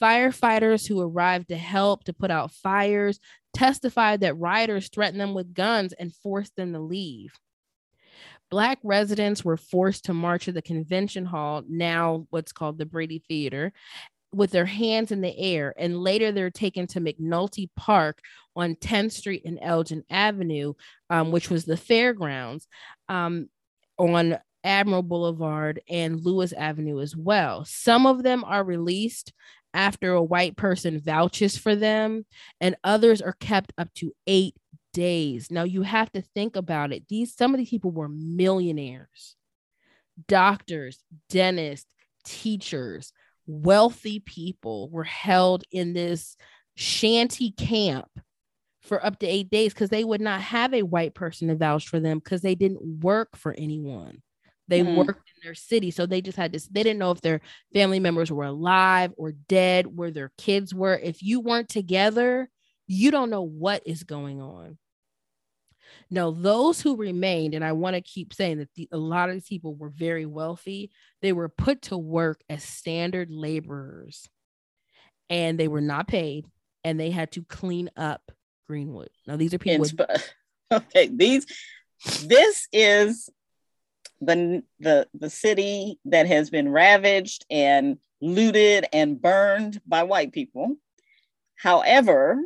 [0.00, 3.18] Firefighters who arrived to help to put out fires
[3.54, 7.32] testified that rioters threatened them with guns and forced them to leave.
[8.50, 13.24] Black residents were forced to march to the convention hall, now what's called the Brady
[13.26, 13.72] Theater,
[14.34, 15.72] with their hands in the air.
[15.78, 18.18] And later they're taken to McNulty Park
[18.56, 20.74] on 10th Street and Elgin Avenue,
[21.08, 22.66] um, which was the fairgrounds.
[23.08, 23.48] Um,
[23.98, 27.64] on Admiral Boulevard and Lewis Avenue as well.
[27.64, 29.32] Some of them are released
[29.74, 32.24] after a white person vouches for them,
[32.60, 34.54] and others are kept up to eight
[34.92, 35.50] days.
[35.50, 37.08] Now you have to think about it.
[37.08, 39.36] These some of these people were millionaires,
[40.28, 41.86] doctors, dentists,
[42.24, 43.12] teachers,
[43.46, 46.36] wealthy people were held in this
[46.76, 48.08] shanty camp
[48.84, 51.88] for up to eight days because they would not have a white person to vouch
[51.88, 54.22] for them because they didn't work for anyone.
[54.68, 54.96] They mm.
[54.96, 55.90] worked in their city.
[55.90, 57.40] So they just had this, they didn't know if their
[57.72, 60.96] family members were alive or dead, where their kids were.
[61.02, 62.48] If you weren't together,
[62.86, 64.78] you don't know what is going on.
[66.10, 69.34] Now, those who remained, and I want to keep saying that the, a lot of
[69.34, 70.90] these people were very wealthy,
[71.22, 74.28] they were put to work as standard laborers
[75.30, 76.46] and they were not paid
[76.82, 78.30] and they had to clean up
[78.66, 79.10] Greenwood.
[79.26, 79.80] Now these are people.
[79.80, 80.34] With-
[80.72, 81.46] okay, these.
[82.26, 83.30] This is
[84.20, 90.76] the the the city that has been ravaged and looted and burned by white people.
[91.56, 92.42] However,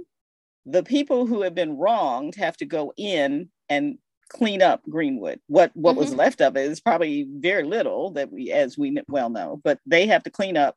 [0.66, 3.98] the people who have been wronged have to go in and
[4.28, 5.40] clean up Greenwood.
[5.46, 6.00] What what mm-hmm.
[6.00, 9.78] was left of it is probably very little that we, as we well know, but
[9.86, 10.76] they have to clean up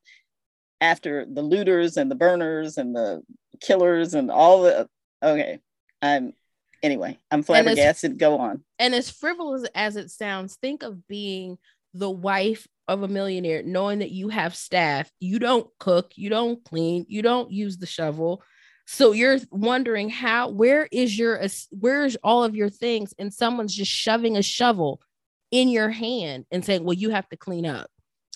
[0.80, 3.22] after the looters and the burners and the
[3.62, 4.90] killers and all the
[5.24, 5.60] Okay.
[6.02, 6.34] I'm
[6.82, 8.18] anyway, I'm flabbergasted.
[8.18, 8.64] Go on.
[8.80, 11.58] And as frivolous as it sounds, think of being
[11.94, 16.64] the wife of a millionaire, knowing that you have staff, you don't cook, you don't
[16.66, 18.44] clean, you don't use the shovel.
[18.88, 23.14] So you're wondering how, where is your, where's all of your things?
[23.20, 25.02] And someone's just shoving a shovel
[25.52, 27.90] in your hand and saying, well, you have to clean up.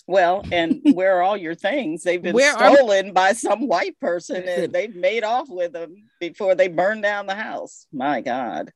[0.06, 2.02] Well, and where are all your things?
[2.02, 3.12] They've been where stolen are...
[3.12, 7.34] by some white person and they've made off with them before they burned down the
[7.34, 7.86] house.
[7.92, 8.70] My God.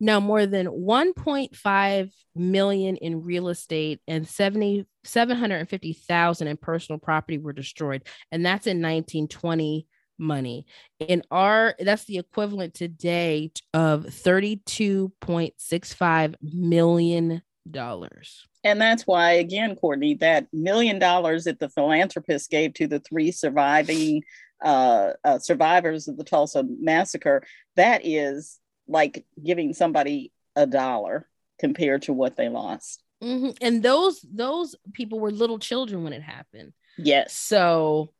[0.00, 7.52] Now, more than 1.5 million in real estate and 70, 750,000 in personal property were
[7.52, 8.02] destroyed.
[8.32, 9.86] And that's in 1920
[10.18, 10.66] money.
[10.98, 17.42] In our, that's the equivalent today of $32.65 million.
[18.64, 23.32] And that's why, again, Courtney, that million dollars that the philanthropist gave to the three
[23.32, 24.22] surviving
[24.62, 27.42] uh, uh, survivors of the Tulsa massacre,
[27.76, 33.02] that is like giving somebody a dollar compared to what they lost.
[33.22, 33.50] Mm-hmm.
[33.60, 36.72] And those those people were little children when it happened.
[36.98, 37.32] Yes.
[37.32, 38.12] So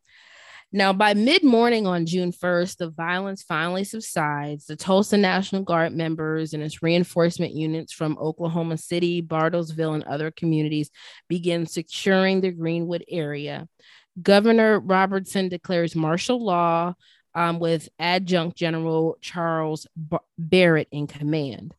[0.75, 4.65] now, by mid morning on June 1st, the violence finally subsides.
[4.65, 10.31] The Tulsa National Guard members and its reinforcement units from Oklahoma City, Bartlesville, and other
[10.31, 10.91] communities
[11.29, 13.69] begin securing the Greenwood area.
[14.21, 16.95] Governor Robertson declares martial law
[17.35, 19.87] um, with Adjutant General Charles
[20.39, 21.75] Barrett in command.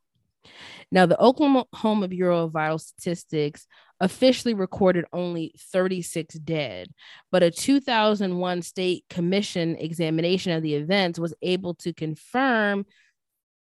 [0.92, 3.66] Now, the Oklahoma Bureau of Vital Statistics
[4.04, 6.90] officially recorded only 36 dead,
[7.32, 12.86] but a 2001 state commission examination of the events was able to confirm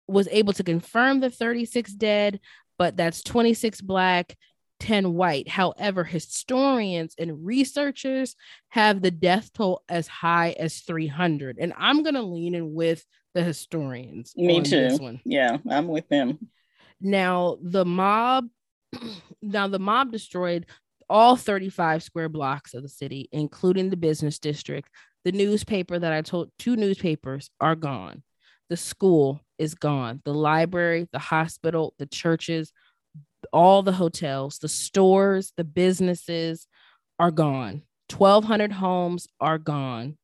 [0.08, 2.40] was able to confirm the 36 dead,
[2.78, 4.36] but that's 26 black,
[4.80, 5.48] 10 white.
[5.48, 8.36] However, historians and researchers
[8.70, 11.58] have the death toll as high as 300.
[11.60, 13.04] And I'm going to lean in with
[13.34, 14.34] the historians.
[14.36, 15.20] Me too.
[15.24, 16.50] Yeah, I'm with them.
[17.02, 18.48] Now, the mob
[19.42, 20.66] now the mob destroyed
[21.10, 24.90] all 35 square blocks of the city, including the business district.
[25.24, 28.24] The newspaper that I told two newspapers are gone.
[28.70, 30.22] The school is gone.
[30.26, 32.72] The library, the hospital, the churches,
[33.54, 36.68] all the hotels, the stores, the businesses
[37.20, 37.84] are gone.
[38.16, 40.18] 1,200 homes are gone.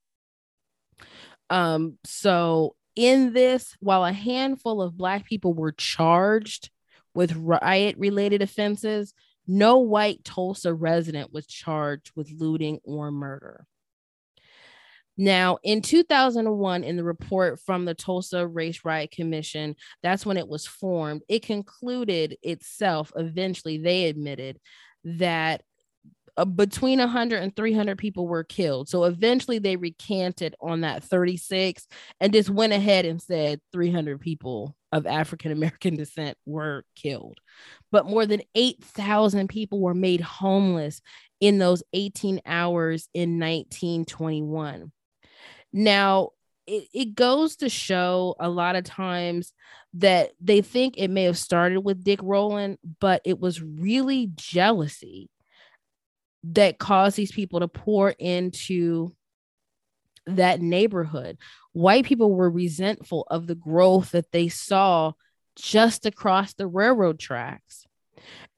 [1.49, 6.69] Um, so, in this, while a handful of Black people were charged
[7.13, 9.13] with riot related offenses,
[9.47, 13.65] no white Tulsa resident was charged with looting or murder.
[15.17, 20.47] Now, in 2001, in the report from the Tulsa Race Riot Commission, that's when it
[20.47, 24.59] was formed, it concluded itself, eventually, they admitted
[25.03, 25.63] that
[26.37, 28.89] uh, between 100 and 300 people were killed.
[28.89, 31.87] So eventually they recanted on that 36
[32.19, 37.39] and just went ahead and said 300 people of African American descent were killed.
[37.91, 41.01] But more than 8,000 people were made homeless
[41.39, 44.91] in those 18 hours in 1921.
[45.73, 46.29] Now,
[46.67, 49.53] it, it goes to show a lot of times
[49.95, 55.29] that they think it may have started with Dick Rowland, but it was really jealousy
[56.43, 59.15] that caused these people to pour into
[60.25, 61.37] that neighborhood.
[61.73, 65.13] White people were resentful of the growth that they saw
[65.55, 67.85] just across the railroad tracks.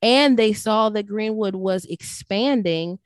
[0.01, 2.99] And they saw that Greenwood was expanding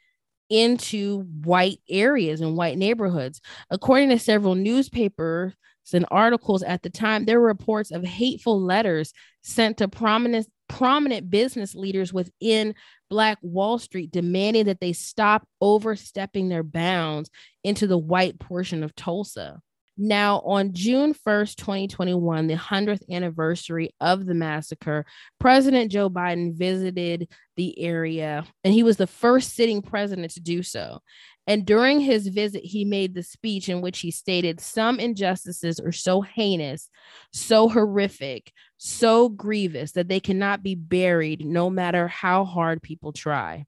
[0.49, 3.41] into white areas and white neighborhoods.
[3.69, 5.53] According to several newspapers
[5.93, 11.29] and articles at the time, there were reports of hateful letters sent to prominent prominent
[11.29, 12.75] business leaders within
[13.09, 17.29] Black Wall Street demanding that they stop overstepping their bounds
[17.63, 19.61] into the white portion of Tulsa.
[19.99, 25.05] Now, on June 1st, 2021, the 100th anniversary of the massacre,
[25.39, 30.61] President Joe Biden visited the area and he was the first sitting president to do
[30.61, 30.99] so.
[31.47, 35.93] And during his visit, he made the speech in which he stated some injustices are
[35.93, 36.89] so heinous,
[37.31, 43.65] so horrific, so grievous that they cannot be buried no matter how hard people try.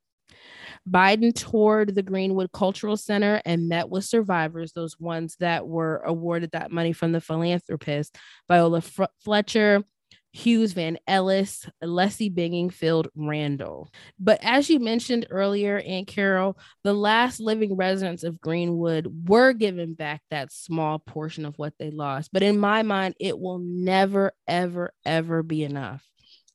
[0.90, 6.52] Biden toured the Greenwood Cultural Center and met with survivors, those ones that were awarded
[6.52, 8.18] that money from the philanthropist,
[8.48, 8.82] Viola
[9.24, 9.84] Fletcher,
[10.32, 13.90] Hughes Van Ellis, Lessie Bingfield Randle.
[14.20, 19.96] But as you mentioned earlier, Aunt Carol, the last living residents of Greenwood were given
[19.96, 22.30] back that small portion of what they lost.
[22.32, 26.06] But in my mind, it will never, ever, ever be enough.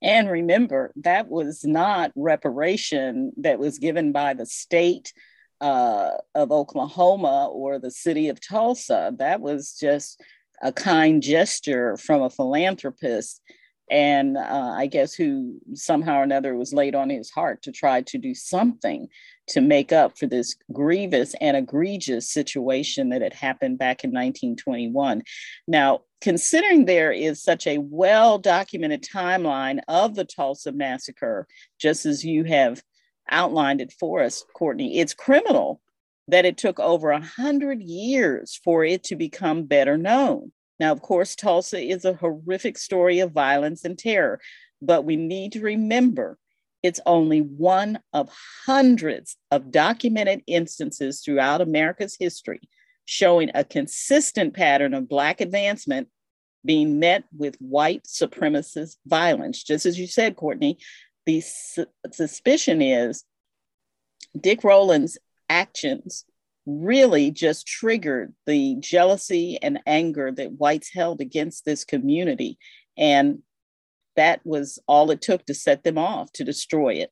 [0.01, 5.12] And remember, that was not reparation that was given by the state
[5.61, 9.14] uh, of Oklahoma or the city of Tulsa.
[9.18, 10.22] That was just
[10.62, 13.41] a kind gesture from a philanthropist
[13.91, 18.03] and uh, I guess who somehow or another was laid on his heart to try
[18.03, 19.09] to do something
[19.49, 25.22] to make up for this grievous and egregious situation that had happened back in 1921.
[25.68, 31.47] Now, considering there is such a well documented timeline of the Tulsa massacre,
[31.78, 32.82] just as you have
[33.30, 34.99] outlined it for us, Courtney.
[34.99, 35.80] It's criminal
[36.28, 40.53] that it took over a hundred years for it to become better known.
[40.81, 44.41] Now, of course, Tulsa is a horrific story of violence and terror,
[44.83, 46.39] but we need to remember
[46.83, 48.31] it's only one of
[48.66, 52.61] hundreds of documented instances throughout America's history
[53.07, 56.09] showing a consistent pattern of Black advancement
[56.64, 59.62] being met with white supremacist violence.
[59.62, 60.79] Just as you said, Courtney,
[61.27, 63.25] the su- suspicion is
[64.39, 65.18] Dick Rowland's
[65.49, 66.25] actions
[66.67, 72.59] really just triggered the jealousy and anger that whites held against this community.
[72.97, 73.43] And
[74.17, 77.11] that was all it took to set them off to destroy it.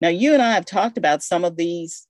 [0.00, 2.06] Now, you and I have talked about some of these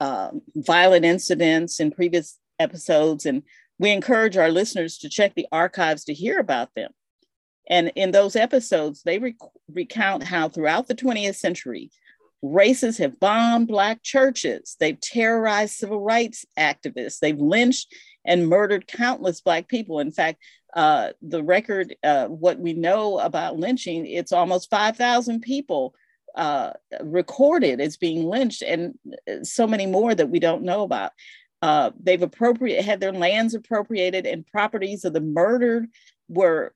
[0.00, 3.42] um, violent incidents in previous episodes, and
[3.78, 6.90] we encourage our listeners to check the archives to hear about them.
[7.70, 9.36] And in those episodes, they rec-
[9.72, 11.90] recount how throughout the 20th century,
[12.44, 19.40] racists have bombed Black churches, they've terrorized civil rights activists, they've lynched and murdered countless
[19.40, 20.00] Black people.
[20.00, 20.42] In fact,
[20.74, 25.94] uh, the record, uh, what we know about lynching, it's almost 5,000 people
[26.34, 28.94] uh, recorded as being lynched, and
[29.28, 31.12] uh, so many more that we don't know about.
[31.60, 35.88] Uh, they've appropriate had their lands appropriated, and properties of the murdered
[36.28, 36.74] were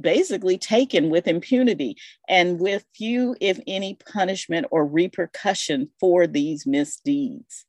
[0.00, 1.96] basically taken with impunity
[2.28, 7.64] and with few, if any, punishment or repercussion for these misdeeds.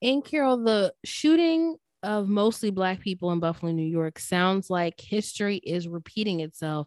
[0.00, 5.56] In Carol, the shooting of mostly Black people in Buffalo, New York sounds like history
[5.56, 6.86] is repeating itself.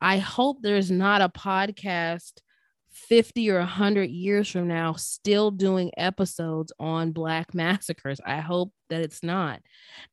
[0.00, 2.32] I hope there's not a podcast
[3.08, 8.20] 50 or 100 years from now still doing episodes on black massacres.
[8.24, 9.60] I hope that it's not.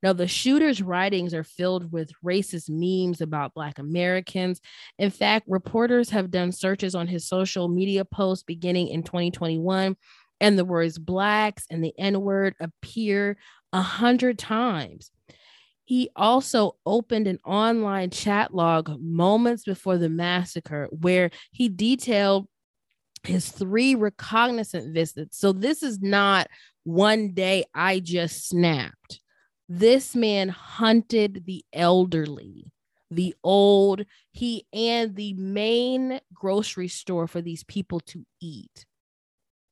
[0.04, 4.62] Now the shooter's writings are filled with racist memes about black americans.
[5.00, 9.96] In fact reporters have done searches on his social media posts beginning in 2021
[10.42, 13.38] and the words blacks and the n-word appear
[13.74, 15.12] a hundred times.
[15.86, 22.48] He also opened an online chat log moments before the massacre where he detailed
[23.28, 25.38] his three recognizant visits.
[25.38, 26.48] So this is not
[26.84, 29.20] one day I just snapped.
[29.68, 32.72] This man hunted the elderly,
[33.10, 38.86] the old, he and the main grocery store for these people to eat.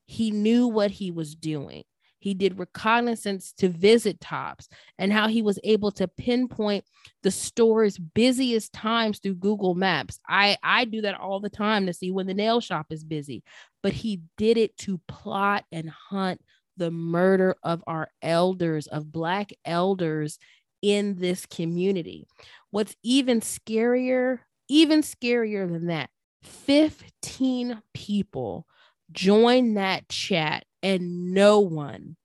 [0.05, 1.83] He knew what he was doing.
[2.23, 6.85] He did reconnaissance to visit Tops and how he was able to pinpoint
[7.21, 10.21] the store's busiest times through Google Maps.
[10.25, 13.43] I, I do that all the time to see when the nail shop is busy,
[13.81, 16.39] but he did it to plot and hunt
[16.77, 20.39] the murder of our elders, of Black elders
[20.81, 22.25] in this community.
[22.71, 26.09] What's even scarier, even scarier than that,
[26.43, 28.65] 15 people
[29.11, 32.15] joined that chat and no one,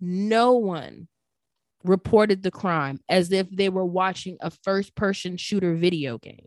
[0.00, 1.08] no one
[1.82, 6.46] reported the crime as if they were watching a first person shooter video game.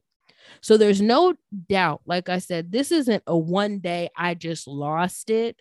[0.62, 1.36] So there's no
[1.70, 5.60] doubt, like I said, this isn't a one day I just lost it.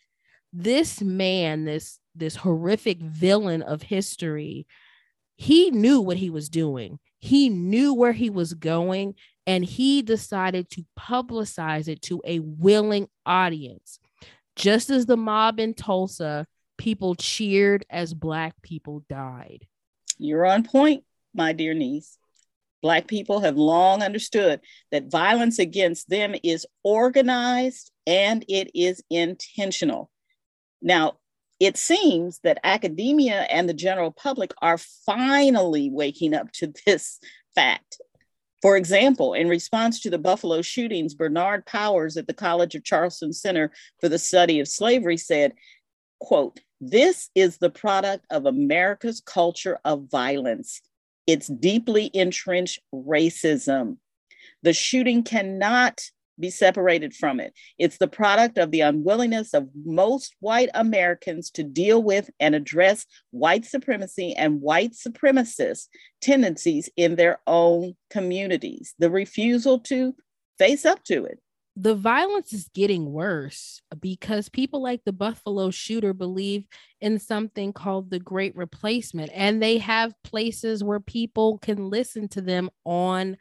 [0.53, 4.67] This man, this this horrific villain of history,
[5.37, 6.99] he knew what he was doing.
[7.19, 9.17] He knew where he was going
[9.47, 13.99] and he decided to publicize it to a willing audience.
[14.57, 16.47] Just as the mob in Tulsa,
[16.79, 19.67] people cheered as Black people died.
[20.19, 21.05] You're on point,
[21.35, 22.19] my dear niece.
[22.83, 24.61] Black people have long understood
[24.93, 30.11] that violence against them is organized and it is intentional.
[30.81, 31.19] Now,
[31.59, 37.19] it seems that academia and the general public are finally waking up to this
[37.55, 38.01] fact
[38.63, 43.33] for example, in response to the Buffalo shootings, Bernard Powers at the College of Charleston
[43.33, 45.53] Center for the Study of Slavery said,
[46.21, 50.83] quote, this is the product of America's culture of violence.
[51.27, 53.97] It's deeply entrenched racism.
[54.63, 56.03] The shooting cannot
[56.39, 57.53] be separated from it.
[57.79, 63.07] It's the product of the unwillingness of most white Americans to deal with and address
[63.31, 65.89] white supremacy and white supremacist
[66.21, 70.15] tendencies in their own communities, the refusal to
[70.59, 71.39] face up to it.
[71.79, 76.65] The violence is getting worse because people like the Buffalo shooter believe
[77.03, 82.41] in something called the Great Replacement, and they have places where people can listen to
[82.41, 83.37] them on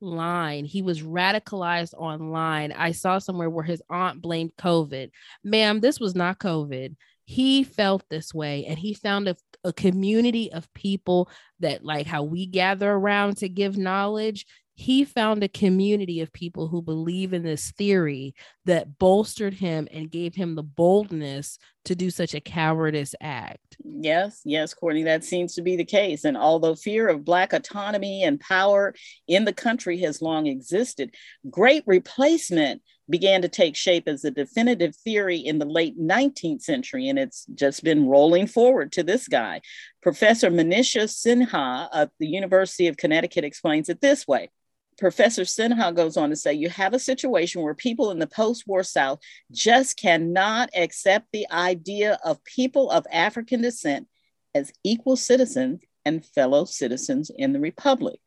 [0.00, 0.64] line.
[0.64, 2.72] He was radicalized online.
[2.72, 5.10] I saw somewhere where his aunt blamed COVID.
[5.44, 6.96] Ma'am, this was not COVID.
[7.24, 11.28] He felt this way and he found a, a community of people
[11.60, 14.46] that, like how we gather around to give knowledge.
[14.80, 18.34] he found a community of people who believe in this theory
[18.64, 23.76] that bolstered him and gave him the boldness to do such a cowardice act.
[23.82, 26.24] Yes, yes, Courtney, that seems to be the case.
[26.24, 28.94] And although fear of Black autonomy and power
[29.26, 31.14] in the country has long existed,
[31.48, 37.08] great replacement began to take shape as a definitive theory in the late 19th century,
[37.08, 39.60] and it's just been rolling forward to this guy.
[40.00, 44.50] Professor Manisha Sinha of the University of Connecticut explains it this way.
[45.00, 48.64] Professor Sinha goes on to say you have a situation where people in the post
[48.66, 49.18] war South
[49.50, 54.06] just cannot accept the idea of people of African descent
[54.54, 58.20] as equal citizens and fellow citizens in the Republic.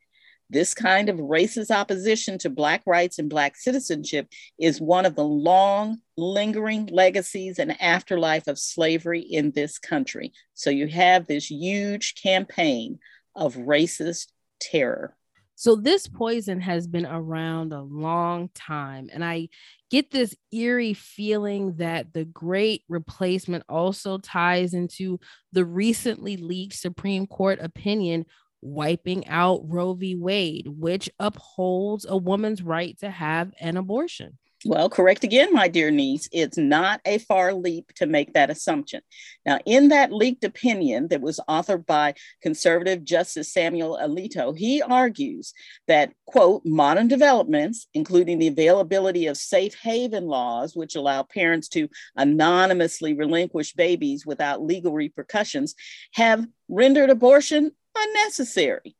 [0.50, 5.24] This kind of racist opposition to Black rights and Black citizenship is one of the
[5.24, 10.32] long, lingering legacies and afterlife of slavery in this country.
[10.54, 12.98] So you have this huge campaign
[13.36, 15.16] of racist terror.
[15.54, 19.08] So this poison has been around a long time.
[19.12, 19.48] And I
[19.90, 25.20] get this eerie feeling that the great replacement also ties into
[25.52, 28.26] the recently leaked Supreme Court opinion
[28.62, 30.16] wiping out Roe v.
[30.16, 34.38] Wade, which upholds a woman's right to have an abortion.
[34.66, 36.26] Well, correct again, my dear niece.
[36.32, 39.02] It's not a far leap to make that assumption.
[39.44, 45.52] Now, in that leaked opinion that was authored by conservative Justice Samuel Alito, he argues
[45.86, 51.90] that, quote, modern developments, including the availability of safe haven laws, which allow parents to
[52.16, 55.74] anonymously relinquish babies without legal repercussions,
[56.14, 58.96] have rendered abortion unnecessary.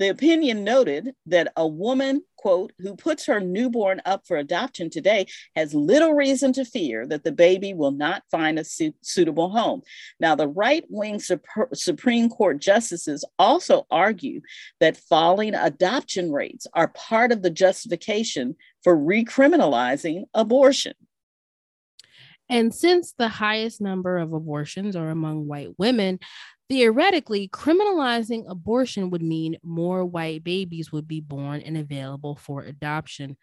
[0.00, 5.26] The opinion noted that a woman, quote, who puts her newborn up for adoption today
[5.54, 9.82] has little reason to fear that the baby will not find a su- suitable home.
[10.18, 11.20] Now, the right wing
[11.74, 14.40] Supreme Court justices also argue
[14.80, 20.94] that falling adoption rates are part of the justification for recriminalizing abortion.
[22.48, 26.20] And since the highest number of abortions are among white women,
[26.70, 33.36] Theoretically, criminalizing abortion would mean more white babies would be born and available for adoption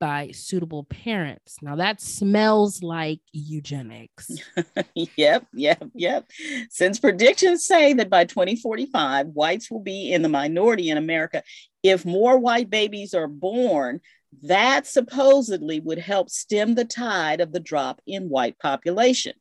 [0.00, 1.58] by suitable parents.
[1.60, 4.30] Now that smells like eugenics.
[4.94, 6.30] yep, yep, yep.
[6.70, 11.42] Since predictions say that by 2045, whites will be in the minority in America,
[11.82, 14.00] if more white babies are born,
[14.44, 19.34] that supposedly would help stem the tide of the drop in white population.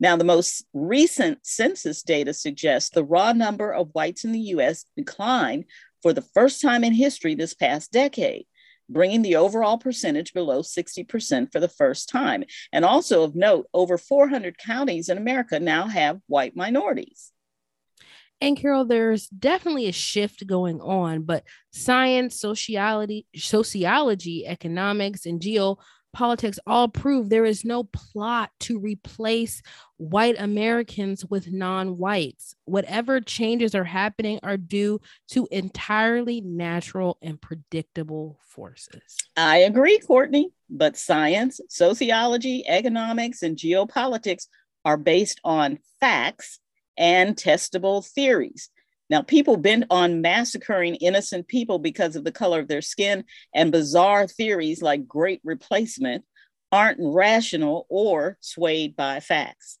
[0.00, 4.84] Now, the most recent census data suggests the raw number of whites in the US
[4.96, 5.64] declined
[6.02, 8.46] for the first time in history this past decade,
[8.88, 12.44] bringing the overall percentage below 60% for the first time.
[12.72, 17.32] And also of note, over 400 counties in America now have white minorities.
[18.40, 25.78] And Carol, there's definitely a shift going on, but science, sociology, sociology, economics, and geo
[26.12, 29.62] politics all prove there is no plot to replace
[29.96, 32.54] white Americans with non whites.
[32.64, 35.00] Whatever changes are happening are due
[35.30, 39.16] to entirely natural and predictable forces.
[39.36, 44.46] I agree, Courtney, but science, sociology, economics, and geopolitics
[44.84, 46.58] are based on facts
[46.96, 48.70] and testable theories.
[49.10, 53.24] Now, people bent on massacring innocent people because of the color of their skin
[53.54, 56.24] and bizarre theories like great replacement
[56.70, 59.78] aren't rational or swayed by facts.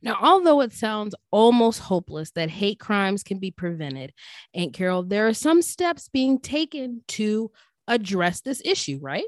[0.00, 4.12] Now, although it sounds almost hopeless that hate crimes can be prevented,
[4.54, 7.50] Aunt Carol, there are some steps being taken to
[7.86, 9.24] address this issue, right?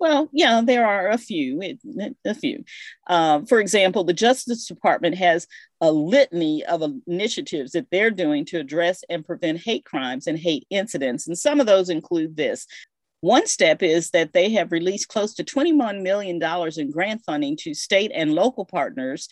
[0.00, 1.60] Well, yeah, there are a few,
[2.24, 2.64] a few.
[3.06, 5.46] Uh, for example, the Justice Department has
[5.80, 10.66] a litany of initiatives that they're doing to address and prevent hate crimes and hate
[10.68, 11.26] incidents.
[11.26, 12.66] And some of those include this.
[13.20, 16.42] One step is that they have released close to $21 million
[16.76, 19.28] in grant funding to state and local partners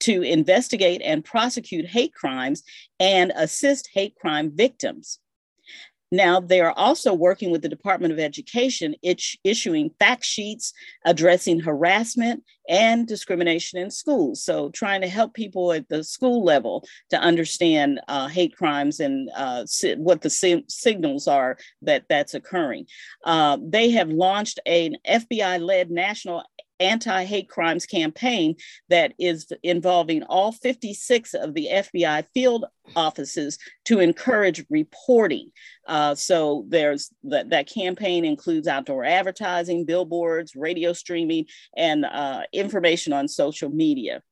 [0.00, 2.62] to investigate and prosecute hate crimes
[2.98, 5.18] and assist hate crime victims.
[6.10, 8.94] Now, they are also working with the Department of Education,
[9.44, 10.72] issuing fact sheets
[11.04, 14.42] addressing harassment and discrimination in schools.
[14.42, 19.30] So, trying to help people at the school level to understand uh, hate crimes and
[19.36, 22.86] uh, si- what the si- signals are that that's occurring.
[23.24, 26.44] Uh, they have launched an FBI led national
[26.80, 28.56] anti hate crimes campaign
[28.88, 32.64] that is involving all 56 of the FBI field
[32.96, 35.50] offices to encourage reporting.
[35.86, 43.12] Uh, so there's that, that campaign includes outdoor advertising, billboards, radio streaming, and uh, information
[43.12, 44.22] on social media.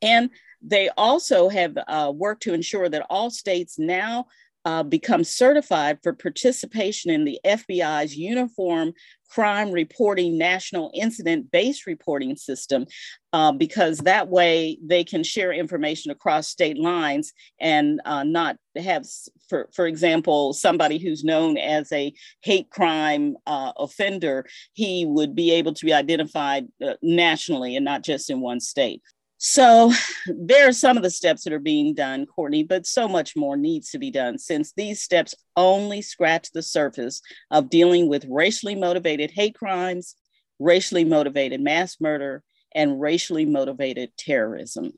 [0.00, 4.26] And they also have uh, worked to ensure that all states now
[4.64, 8.92] uh, become certified for participation in the FBI's Uniform
[9.32, 12.84] Crime Reporting National Incident Based Reporting System,
[13.32, 19.06] uh, because that way they can share information across state lines and uh, not have,
[19.48, 22.12] for, for example, somebody who's known as a
[22.42, 28.02] hate crime uh, offender, he would be able to be identified uh, nationally and not
[28.02, 29.00] just in one state.
[29.44, 29.92] So
[30.26, 33.56] there are some of the steps that are being done, Courtney, but so much more
[33.56, 37.20] needs to be done since these steps only scratch the surface
[37.50, 40.14] of dealing with racially motivated hate crimes,
[40.60, 44.92] racially motivated mass murder, and racially motivated terrorism.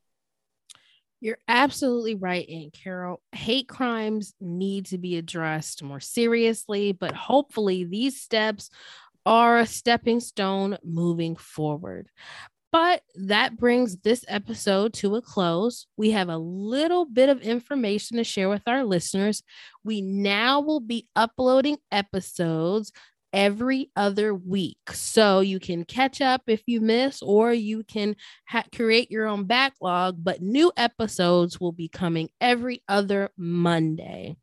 [1.20, 3.22] You're absolutely right, Aunt Carol.
[3.32, 8.68] Hate crimes need to be addressed more seriously, but hopefully these steps
[9.24, 12.10] are a stepping stone moving forward.
[12.74, 15.86] But that brings this episode to a close.
[15.96, 19.44] We have a little bit of information to share with our listeners.
[19.84, 22.90] We now will be uploading episodes
[23.32, 24.90] every other week.
[24.90, 28.16] So you can catch up if you miss, or you can
[28.48, 30.24] ha- create your own backlog.
[30.24, 34.34] But new episodes will be coming every other Monday.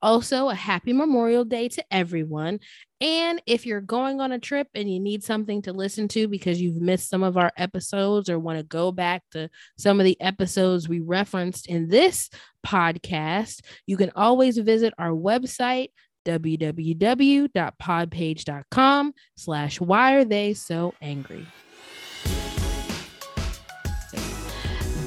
[0.00, 2.60] Also, a happy Memorial Day to everyone.
[3.00, 6.60] And if you're going on a trip and you need something to listen to because
[6.60, 10.20] you've missed some of our episodes or want to go back to some of the
[10.20, 12.30] episodes we referenced in this
[12.64, 15.88] podcast, you can always visit our website,
[16.24, 21.44] www.podpage.com slash why are they so angry.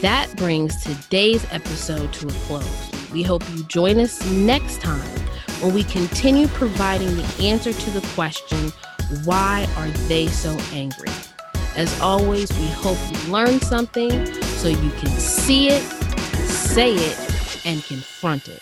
[0.01, 2.94] That brings today's episode to a close.
[3.15, 5.19] We hope you join us next time
[5.61, 8.73] when we continue providing the answer to the question
[9.23, 11.07] why are they so angry?
[11.77, 14.11] As always, we hope you learn something
[14.57, 15.81] so you can see it,
[16.43, 18.61] say it, and confront it.